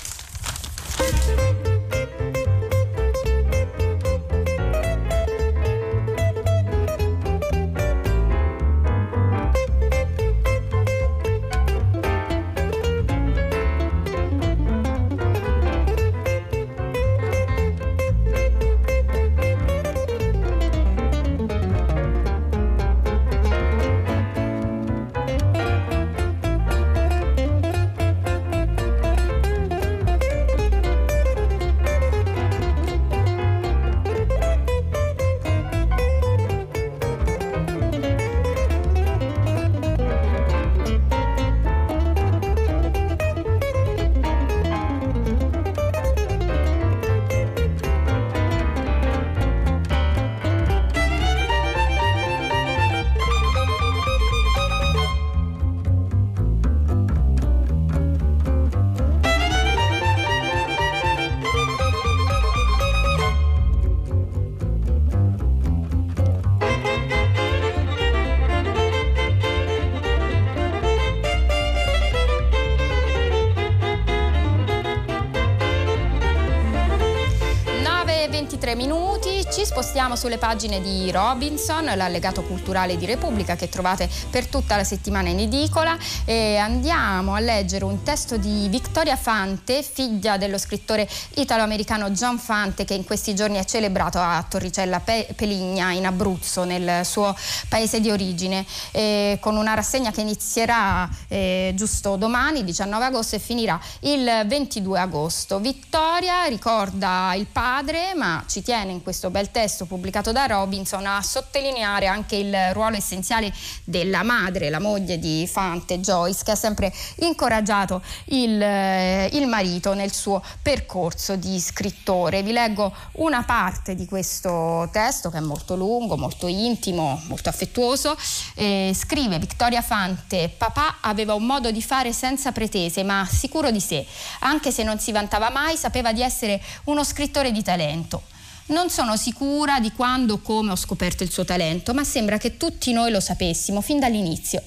Spostiamo 79.69 80.17
sulle 80.17 80.39
pagine 80.39 80.81
di 80.81 81.11
Robinson, 81.11 81.85
l'allegato 81.85 82.43
culturale 82.43 82.97
di 82.97 83.05
Repubblica 83.05 83.55
che 83.55 83.69
trovate 83.69 84.09
per 84.31 84.47
tutta 84.47 84.77
la 84.77 84.83
settimana 84.83 85.29
in 85.29 85.41
edicola 85.41 85.95
e 86.25 86.57
andiamo 86.57 87.35
a 87.35 87.39
leggere 87.39 87.85
un 87.85 88.03
testo 88.03 88.39
di 88.39 88.67
Vittoria 88.71 89.15
Fante, 89.15 89.83
figlia 89.83 90.39
dello 90.39 90.57
scrittore 90.57 91.07
italo-americano 91.35 92.09
John 92.13 92.39
Fante 92.39 92.87
che 92.87 92.95
in 92.95 93.05
questi 93.05 93.35
giorni 93.35 93.59
è 93.59 93.65
celebrato 93.67 94.19
a 94.19 94.43
Torricella 94.49 95.01
Peligna 95.01 95.93
in 95.93 96.07
Abruzzo, 96.07 96.65
nel 96.65 97.05
suo 97.05 97.37
paese 97.69 98.01
di 98.01 98.11
origine, 98.11 98.65
e 98.91 99.37
con 99.39 99.55
una 99.55 99.75
rassegna 99.75 100.11
che 100.13 100.23
inizierà 100.23 101.07
eh, 101.29 101.75
giusto 101.77 102.17
domani, 102.17 102.65
19 102.65 103.05
agosto, 103.05 103.37
e 103.37 103.39
finirà 103.39 103.79
il 104.01 104.45
22 104.47 104.99
agosto. 104.99 105.61
Vittoria 105.61 106.45
ricorda 106.45 107.35
il 107.37 107.47
padre, 107.53 108.15
ma 108.17 108.43
ci 108.47 108.63
tiene 108.63 108.93
in 108.93 109.03
questo 109.03 109.29
bel 109.29 109.51
testo 109.51 109.57
pubblicato 109.87 110.31
da 110.31 110.47
Robinson 110.47 111.05
a 111.07 111.21
sottolineare 111.21 112.07
anche 112.07 112.37
il 112.37 112.57
ruolo 112.73 112.97
essenziale 112.97 113.53
della 113.83 114.23
madre, 114.23 114.71
la 114.71 114.79
moglie 114.79 115.19
di 115.19 115.49
Fante, 115.51 115.99
Joyce, 115.99 116.45
che 116.45 116.53
ha 116.53 116.55
sempre 116.55 116.93
incoraggiato 117.17 118.01
il, 118.27 118.63
eh, 118.63 119.31
il 119.33 119.47
marito 119.49 119.95
nel 119.95 120.13
suo 120.13 120.43
percorso 120.63 121.35
di 121.37 121.59
scrittore. 121.59 122.43
Vi 122.43 122.53
leggo 122.53 122.95
una 123.13 123.43
parte 123.43 123.95
di 123.95 124.07
questo 124.07 124.89
testo 124.93 125.31
che 125.31 125.39
è 125.39 125.41
molto 125.41 125.75
lungo, 125.75 126.17
molto 126.17 126.47
intimo, 126.47 127.21
molto 127.27 127.49
affettuoso. 127.49 128.17
Eh, 128.55 128.93
scrive 128.95 129.39
Vittoria 129.39 129.83
Fante, 129.83 130.53
papà 130.57 130.99
aveva 131.01 131.35
un 131.35 131.45
modo 131.45 131.71
di 131.73 131.83
fare 131.83 132.13
senza 132.13 132.53
pretese, 132.53 133.03
ma 133.03 133.27
sicuro 133.29 133.71
di 133.71 133.81
sé. 133.81 134.07
Anche 134.41 134.71
se 134.71 134.85
non 134.85 135.01
si 135.01 135.11
vantava 135.11 135.51
mai, 135.51 135.77
sapeva 135.77 136.13
di 136.13 136.23
essere 136.23 136.63
uno 136.85 137.03
scrittore 137.03 137.51
di 137.51 137.63
talento. 137.63 138.23
Non 138.69 138.91
sono 138.91 139.17
sicura 139.17 139.81
di 139.81 139.93
quando 139.93 140.35
o 140.35 140.41
come 140.43 140.73
ho 140.73 140.77
scoperto 140.77 141.23
il 141.23 141.31
suo 141.31 141.43
talento, 141.43 141.95
ma 141.95 142.05
sembra 142.05 142.37
che 142.37 142.59
tutti 142.59 142.93
noi 142.93 143.11
lo 143.11 143.19
sapessimo 143.19 143.81
fin 143.81 143.99
dall'inizio. 143.99 144.63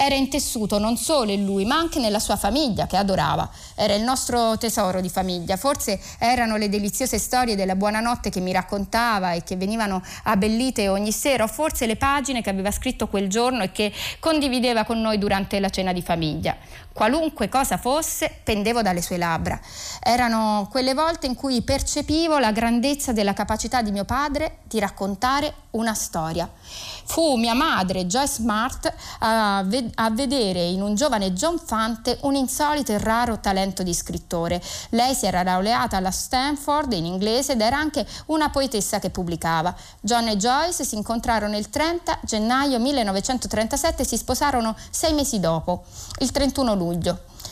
Era 0.00 0.14
intessuto 0.14 0.78
non 0.78 0.98
solo 0.98 1.32
in 1.32 1.46
lui, 1.46 1.64
ma 1.64 1.76
anche 1.76 1.98
nella 1.98 2.18
sua 2.18 2.36
famiglia 2.36 2.86
che 2.86 2.98
adorava. 2.98 3.50
Era 3.74 3.94
il 3.94 4.02
nostro 4.02 4.58
tesoro 4.58 5.00
di 5.00 5.08
famiglia. 5.08 5.56
Forse 5.56 5.98
erano 6.18 6.58
le 6.58 6.68
deliziose 6.68 7.18
storie 7.18 7.56
della 7.56 7.74
buonanotte 7.74 8.28
che 8.28 8.40
mi 8.40 8.52
raccontava 8.52 9.32
e 9.32 9.42
che 9.42 9.56
venivano 9.56 10.02
abbellite 10.24 10.88
ogni 10.88 11.10
sera, 11.10 11.44
o 11.44 11.48
forse 11.48 11.86
le 11.86 11.96
pagine 11.96 12.42
che 12.42 12.50
aveva 12.50 12.70
scritto 12.70 13.08
quel 13.08 13.28
giorno 13.28 13.62
e 13.62 13.72
che 13.72 13.90
condivideva 14.20 14.84
con 14.84 15.00
noi 15.00 15.16
durante 15.16 15.58
la 15.58 15.70
cena 15.70 15.94
di 15.94 16.02
famiglia. 16.02 16.54
Qualunque 16.98 17.48
cosa 17.48 17.76
fosse, 17.76 18.40
pendevo 18.42 18.82
dalle 18.82 19.02
sue 19.02 19.18
labbra. 19.18 19.56
Erano 20.02 20.66
quelle 20.68 20.94
volte 20.94 21.26
in 21.26 21.36
cui 21.36 21.62
percepivo 21.62 22.40
la 22.40 22.50
grandezza 22.50 23.12
della 23.12 23.34
capacità 23.34 23.82
di 23.82 23.92
mio 23.92 24.04
padre 24.04 24.56
di 24.64 24.80
raccontare 24.80 25.54
una 25.70 25.94
storia. 25.94 26.50
Fu 27.04 27.36
mia 27.36 27.54
madre, 27.54 28.06
Joyce 28.06 28.34
Smart, 28.34 28.92
a, 29.20 29.62
ved- 29.64 29.92
a, 29.94 30.10
vedere 30.10 30.64
in 30.64 30.82
un 30.82 30.96
giovane 30.96 31.32
John 31.32 31.58
Fante 31.58 32.18
un 32.22 32.34
insolito 32.34 32.90
e 32.90 32.98
raro 32.98 33.38
talento 33.38 33.84
di 33.84 33.94
scrittore. 33.94 34.60
Lei 34.90 35.14
si 35.14 35.24
era 35.24 35.44
laureata 35.44 35.98
alla 35.98 36.10
Stanford 36.10 36.92
in 36.92 37.06
inglese 37.06 37.52
ed 37.52 37.60
era 37.60 37.78
anche 37.78 38.04
una 38.26 38.50
poetessa 38.50 38.98
che 38.98 39.10
pubblicava. 39.10 39.72
John 40.00 40.26
e 40.26 40.36
Joyce 40.36 40.84
si 40.84 40.96
incontrarono 40.96 41.56
il 41.56 41.70
30 41.70 42.18
gennaio 42.22 42.80
1937 42.80 44.02
e 44.02 44.04
si 44.04 44.16
sposarono 44.16 44.74
sei 44.90 45.12
mesi 45.14 45.38
dopo, 45.38 45.84
il 46.18 46.32
31 46.32 46.74
luglio. 46.74 46.87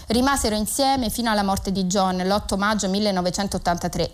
Rimasero 0.09 0.55
insieme 0.55 1.11
fino 1.11 1.31
alla 1.31 1.43
morte 1.43 1.73
di 1.73 1.85
John 1.85 2.17
l'8 2.17 2.57
maggio 2.57 2.89
1983. 2.89 4.11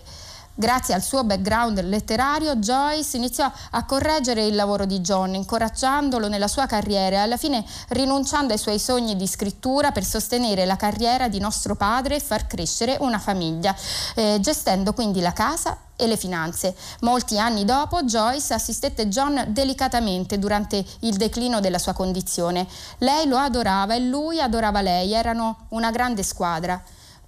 Grazie 0.55 0.93
al 0.93 1.01
suo 1.01 1.23
background 1.23 1.81
letterario, 1.81 2.57
Joyce 2.57 3.17
iniziò 3.17 3.51
a 3.71 3.85
correggere 3.85 4.45
il 4.45 4.53
lavoro 4.53 4.85
di 4.85 4.99
John, 4.99 5.33
incoraggiandolo 5.33 6.27
nella 6.27 6.47
sua 6.47 6.67
carriera 6.67 7.15
e 7.15 7.19
alla 7.19 7.37
fine 7.37 7.65
rinunciando 7.87 8.53
ai 8.53 8.59
suoi 8.59 8.77
sogni 8.77 9.15
di 9.15 9.25
scrittura 9.25 9.91
per 9.91 10.03
sostenere 10.03 10.65
la 10.65 10.75
carriera 10.75 11.27
di 11.27 11.39
nostro 11.39 11.73
padre 11.75 12.17
e 12.17 12.19
far 12.19 12.45
crescere 12.45 12.97
una 12.99 13.17
famiglia, 13.17 13.75
eh, 14.13 14.37
gestendo 14.39 14.93
quindi 14.93 15.21
la 15.21 15.33
casa 15.33 15.75
e 15.95 16.05
le 16.05 16.17
finanze. 16.17 16.75
Molti 16.99 17.39
anni 17.39 17.65
dopo 17.65 18.03
Joyce 18.03 18.53
assistette 18.53 19.07
John 19.07 19.45
delicatamente 19.47 20.37
durante 20.37 20.85
il 20.99 21.15
declino 21.15 21.61
della 21.61 21.79
sua 21.79 21.93
condizione. 21.93 22.67
Lei 22.99 23.27
lo 23.27 23.37
adorava 23.37 23.95
e 23.95 24.01
lui 24.01 24.39
adorava 24.39 24.81
lei, 24.81 25.13
erano 25.13 25.65
una 25.69 25.89
grande 25.89 26.21
squadra. 26.21 26.79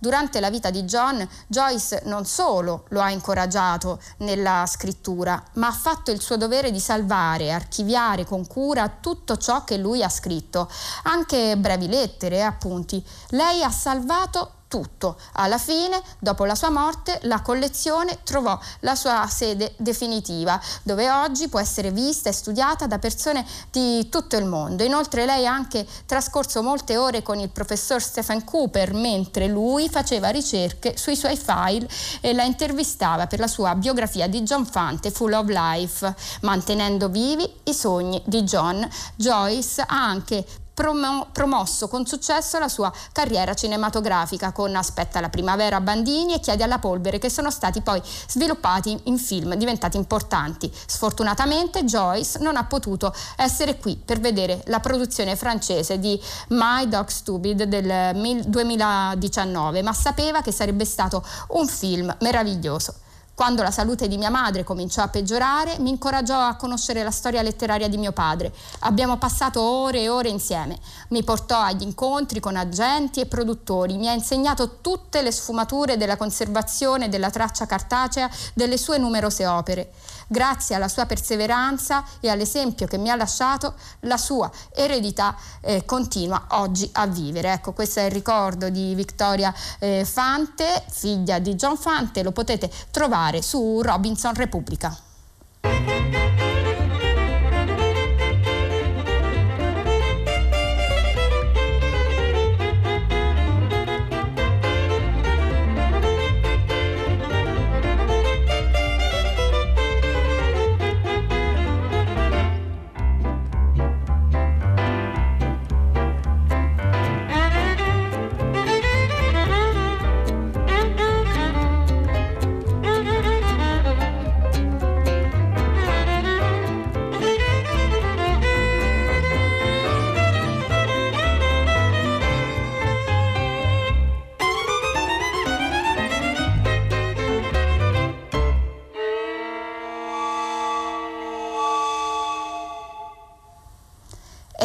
Durante 0.06 0.39
la 0.39 0.52
vita 0.52 0.70
di 0.70 0.84
John, 0.84 1.28
Joyce 1.48 2.04
non 2.06 2.26
solo 2.26 2.86
lo 2.89 3.02
ha 3.02 3.10
incoraggiato 3.10 4.00
nella 4.18 4.63
scrittura, 4.68 5.44
ma 5.54 5.65
ha 5.65 5.72
fatto 5.72 6.12
il 6.12 6.22
suo 6.22 6.38
dovere 6.38 6.70
di 6.70 6.80
salvare 6.80 7.52
archiviare 7.52 8.24
con 8.24 8.46
cura 8.46 8.88
tutto 9.00 9.36
ciò 9.38 9.63
che 9.63 9.78
lui 9.78 10.04
ha 10.04 10.10
scritto, 10.10 10.70
anche 11.06 11.58
brevi 11.58 11.88
lettere 11.88 12.36
e 12.36 12.41
appunti. 12.41 13.04
Lei 13.30 13.63
ha 13.63 13.72
salvato 13.72 14.64
tutto. 14.67 15.17
Alla 15.34 15.58
fine, 15.58 16.01
dopo 16.19 16.45
la 16.45 16.56
sua 16.56 16.69
morte, 16.69 17.19
la 17.23 17.41
collezione 17.41 18.19
trovò 18.23 18.60
la 18.82 18.95
sua 18.95 19.28
sede 19.28 19.73
definitiva, 19.78 20.60
dove 20.84 21.10
oggi 21.10 21.47
può 21.47 21.60
essere 21.60 21.91
vista 21.91 22.30
e 22.30 22.34
studiata 22.34 22.88
da 22.88 22.99
persone 22.99 23.45
di 23.71 24.10
tutto 24.10 24.36
il 24.36 24.45
mondo. 24.45 24.84
Inoltre 24.84 25.25
lei 25.25 25.45
ha 25.45 25.54
anche 25.54 25.86
trascorso 26.06 26.62
molte 26.62 26.97
ore 26.97 27.21
con 27.21 27.39
il 27.39 27.49
professor 27.49 28.01
Stephen 28.01 28.43
Cooper 28.43 28.93
mentre 28.93 29.47
lui 29.47 29.89
faceva 29.89 30.30
ricerche 30.30 30.97
sui 30.97 31.15
suoi 31.15 31.38
file 31.38 31.88
e 32.21 32.34
la 32.34 32.43
intervistava 32.43 33.28
per 33.28 33.39
la 33.39 33.47
sua 33.47 33.75
biografia 33.75 34.28
di 34.28 34.41
John 34.41 34.65
Fante, 34.65 35.12
Full 35.12 35.34
of 35.34 35.47
Life, 35.47 36.15
mantenendo 36.41 37.10
vivi 37.10 37.49
i 37.63 37.73
sogni 37.73 38.21
di 38.25 38.43
John. 38.43 38.88
Joyce 39.15 39.82
ha 39.82 40.04
anche 40.04 40.45
promo- 40.76 41.28
promosso 41.32 41.88
con 41.88 42.06
successo 42.06 42.60
la 42.60 42.68
sua 42.68 42.94
carriera 43.12 43.56
cinematografica 43.56 44.52
con 44.52 44.76
Aspetta 44.76 45.20
la 45.20 45.30
primavera 45.30 45.82
Bandini 45.82 46.36
e 46.36 46.40
Chiedi 46.40 46.62
alla 46.62 46.78
polvere 46.78 47.18
che 47.18 47.30
sono 47.30 47.50
stati 47.50 47.82
poi 47.82 48.00
sviluppati 48.28 49.00
in 49.06 49.18
film 49.18 49.56
diventati 49.56 49.98
importanti. 49.98 50.72
Sfortunatamente 50.86 51.86
Joyce 51.86 52.40
non 52.40 52.58
ha 52.58 52.66
potuto 52.66 53.14
essere 53.38 53.78
qui 53.80 53.96
per 53.96 54.20
vedere 54.20 54.62
la 54.66 54.80
produzione 54.80 55.36
francese 55.36 55.98
di 55.98 56.22
My 56.50 56.88
Dog 56.88 57.08
Stupid 57.08 57.64
del 57.64 58.44
2019, 58.46 59.82
ma 59.82 59.94
sapeva 59.94 60.42
che 60.42 60.52
sarebbe 60.52 60.86
stato 60.86 61.26
un 61.50 61.68
film 61.68 62.16
meraviglioso. 62.20 62.96
Quando 63.36 63.63
la 63.63 63.71
salute 63.71 64.08
di 64.08 64.17
mia 64.17 64.30
madre 64.30 64.63
cominciò 64.63 65.02
a 65.02 65.10
peggiorare, 65.10 65.76
mi 65.80 65.89
incoraggiò 65.89 66.39
a 66.39 66.56
conoscere 66.56 67.04
la 67.04 67.12
storia 67.12 67.41
letteraria 67.41 67.89
di 67.89 67.98
mio 67.98 68.13
padre. 68.13 68.54
Abbiamo 68.80 69.17
passato 69.17 69.62
ore 69.62 70.04
e 70.04 70.08
ore 70.08 70.30
insieme. 70.30 70.80
Mi 71.10 71.21
portò 71.21 71.60
agli 71.60 71.82
incontri 71.82 72.39
con 72.39 72.56
agenti 72.56 73.19
e 73.19 73.26
produttori, 73.26 73.98
mi 73.98 74.08
ha 74.08 74.13
insegnato 74.13 74.78
tutte 74.80 75.21
le 75.21 75.34
sfumature 75.34 75.98
della 75.98 76.15
conservazione 76.15 77.10
della 77.10 77.30
traccia 77.30 77.65
cartacea 77.65 78.30
delle 78.54 78.78
sue 78.78 78.98
numerose 79.00 79.45
opere. 79.45 79.91
Grazie 80.28 80.76
alla 80.76 80.88
sua 80.88 81.06
perseveranza 81.06 82.04
e 82.20 82.30
all'esempio 82.30 82.88
che 82.88 82.98
mi 82.98 83.10
ha 83.10 83.16
lasciato, 83.16 83.76
la 84.02 84.18
sua 84.18 84.50
eredità 84.74 85.36
eh, 85.62 85.86
continua 85.86 86.46
oggi 86.50 86.90
a 86.94 87.06
vivere. 87.08 87.54
Ecco, 87.54 87.74
questo 87.74 88.00
è 88.00 88.04
il 88.04 88.12
ricordo 88.12 88.70
di 88.70 88.96
Victoria 88.96 89.54
eh, 89.80 90.06
Fante, 90.06 90.84
figlia 90.90 91.40
di 91.40 91.56
John 91.56 91.78
Fante, 91.78 92.24
lo 92.24 92.32
potete 92.32 92.72
trovare 92.92 93.42
su 93.42 93.82
Robinson 93.82 94.34
Repubblica. 94.34 94.98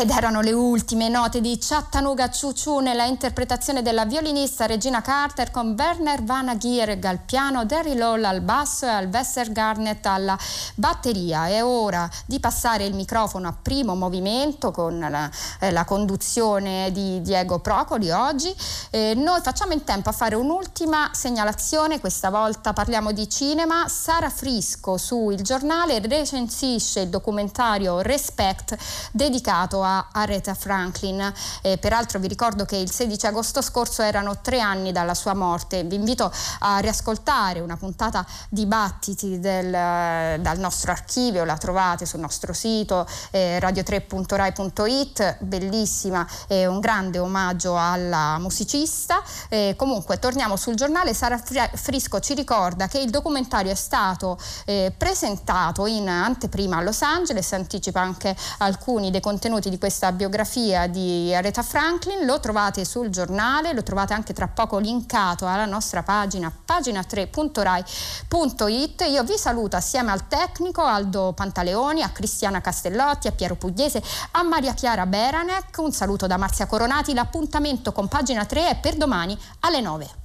Ed 0.01 0.09
erano 0.09 0.41
le 0.41 0.53
ultime 0.53 1.11
note 1.11 1.43
di 1.43 1.59
Chattanooga 1.61 2.31
Choo 2.31 2.81
nella 2.81 3.05
interpretazione 3.05 3.83
della 3.83 4.07
violinista 4.07 4.65
Regina 4.65 5.03
Carter 5.03 5.51
con 5.51 5.75
Werner 5.77 6.23
Van 6.23 6.49
Agier 6.49 6.99
al 7.03 7.19
piano, 7.19 7.67
Derry 7.67 7.95
Loll 7.95 8.25
al 8.25 8.41
basso 8.41 8.87
e 8.87 8.89
Alvester 8.89 9.53
Garnett 9.53 10.07
alla 10.07 10.39
batteria. 10.75 11.49
È 11.49 11.63
ora 11.63 12.09
di 12.25 12.41
passare 12.41 12.87
il 12.87 12.95
microfono 12.95 13.49
a 13.49 13.55
primo 13.61 13.95
movimento 13.95 14.71
con 14.71 14.99
la, 14.99 15.31
eh, 15.61 15.71
la 15.71 15.85
conduzione 15.85 16.91
di 16.93 17.21
Diego 17.21 17.59
Procoli 17.59 18.11
oggi. 18.11 18.57
Eh, 18.89 19.13
noi 19.15 19.43
facciamo 19.43 19.75
in 19.75 19.85
tempo 19.85 20.09
a 20.09 20.13
fare 20.13 20.35
un'ultima 20.35 21.11
segnalazione, 21.13 22.01
questa 22.01 22.31
volta 22.31 22.73
parliamo 22.73 23.13
di 23.13 23.29
cinema. 23.29 23.87
Sara 23.87 24.31
Frisco 24.31 24.97
su 24.97 25.29
Il 25.29 25.43
Giornale 25.43 25.99
recensisce 26.01 27.01
il 27.01 27.11
documentario 27.11 28.01
Respect 28.01 28.79
dedicato 29.13 29.83
a 29.83 29.89
Aretha 30.13 30.55
Franklin. 30.55 31.33
Eh, 31.63 31.79
peraltro 31.79 32.19
vi 32.19 32.29
ricordo 32.29 32.65
che 32.65 32.77
il 32.77 32.91
16 32.91 33.27
agosto 33.27 33.63
scorso 33.63 34.03
erano 34.03 34.41
tre 34.41 34.61
anni 34.61 34.93
dalla 34.93 35.15
sua 35.15 35.35
morte. 35.35 35.85
Vi 35.85 35.95
invito 35.95 36.33
a 36.61 36.79
riascoltare 36.79 37.61
una 37.61 37.77
puntata 37.77 38.27
dibattiti 38.49 39.39
del, 39.41 39.71
dal 39.71 40.59
nostro 40.59 40.93
archivio, 40.93 41.45
la 41.45 41.57
trovate 41.57 42.07
sul 42.07 42.21
nostro 42.21 42.53
sito 42.53 43.07
eh, 43.31 43.59
radio3.rai.it, 43.59 45.37
bellissima 45.41 46.27
e 46.47 46.67
un 46.67 46.81
grande 46.81 47.19
omaggio 47.19 47.77
alla 47.79 48.39
musicista. 48.39 49.23
Eh, 49.49 49.75
comunque 49.77 50.19
torniamo 50.19 50.57
sul 50.57 50.75
giornale, 50.75 51.15
Sara 51.15 51.39
Frisco 51.39 52.21
ci 52.21 52.35
ricorda 52.35 52.87
che 52.87 52.99
il 52.99 53.11
documentario 53.11 53.71
è 53.71 53.75
stato 53.75 54.39
eh, 54.65 54.93
presentato 54.97 55.87
in 55.87 56.09
anteprima 56.09 56.79
a 56.79 56.83
Los 56.83 57.03
Angeles, 57.03 57.53
anticipa 57.53 58.01
anche 58.01 58.37
alcuni 58.59 59.11
dei 59.11 59.21
contenuti 59.21 59.71
di 59.71 59.79
questa 59.81 60.13
biografia 60.13 60.87
di 60.87 61.35
Aretha 61.35 61.63
Franklin, 61.63 62.27
lo 62.27 62.39
trovate 62.39 62.85
sul 62.85 63.09
giornale, 63.09 63.73
lo 63.73 63.83
trovate 63.83 64.13
anche 64.13 64.35
tra 64.35 64.47
poco 64.47 64.77
linkato 64.79 65.47
alla 65.47 65.65
nostra 65.65 66.03
pagina 66.03 66.53
pagina3.rai.it. 66.67 69.07
Io 69.09 69.25
vi 69.25 69.39
saluto 69.39 69.77
assieme 69.77 70.13
al 70.13 70.29
tecnico 70.29 70.83
Aldo 70.83 71.33
Pantaleoni, 71.33 72.03
a 72.03 72.11
Cristiana 72.11 72.61
Castellotti, 72.61 73.27
a 73.27 73.33
Piero 73.33 73.57
Pugliese, 73.57 74.03
a 74.33 74.43
Maria 74.43 74.75
Chiara 74.75 75.07
Beranec. 75.07 75.79
Un 75.79 75.93
saluto 75.93 76.27
da 76.27 76.37
Marzia 76.37 76.67
Coronati. 76.67 77.15
L'appuntamento 77.15 77.93
con 77.93 78.07
pagina 78.07 78.45
3 78.45 78.69
è 78.69 78.77
per 78.77 78.97
domani 78.97 79.35
alle 79.61 79.81
9. 79.81 80.20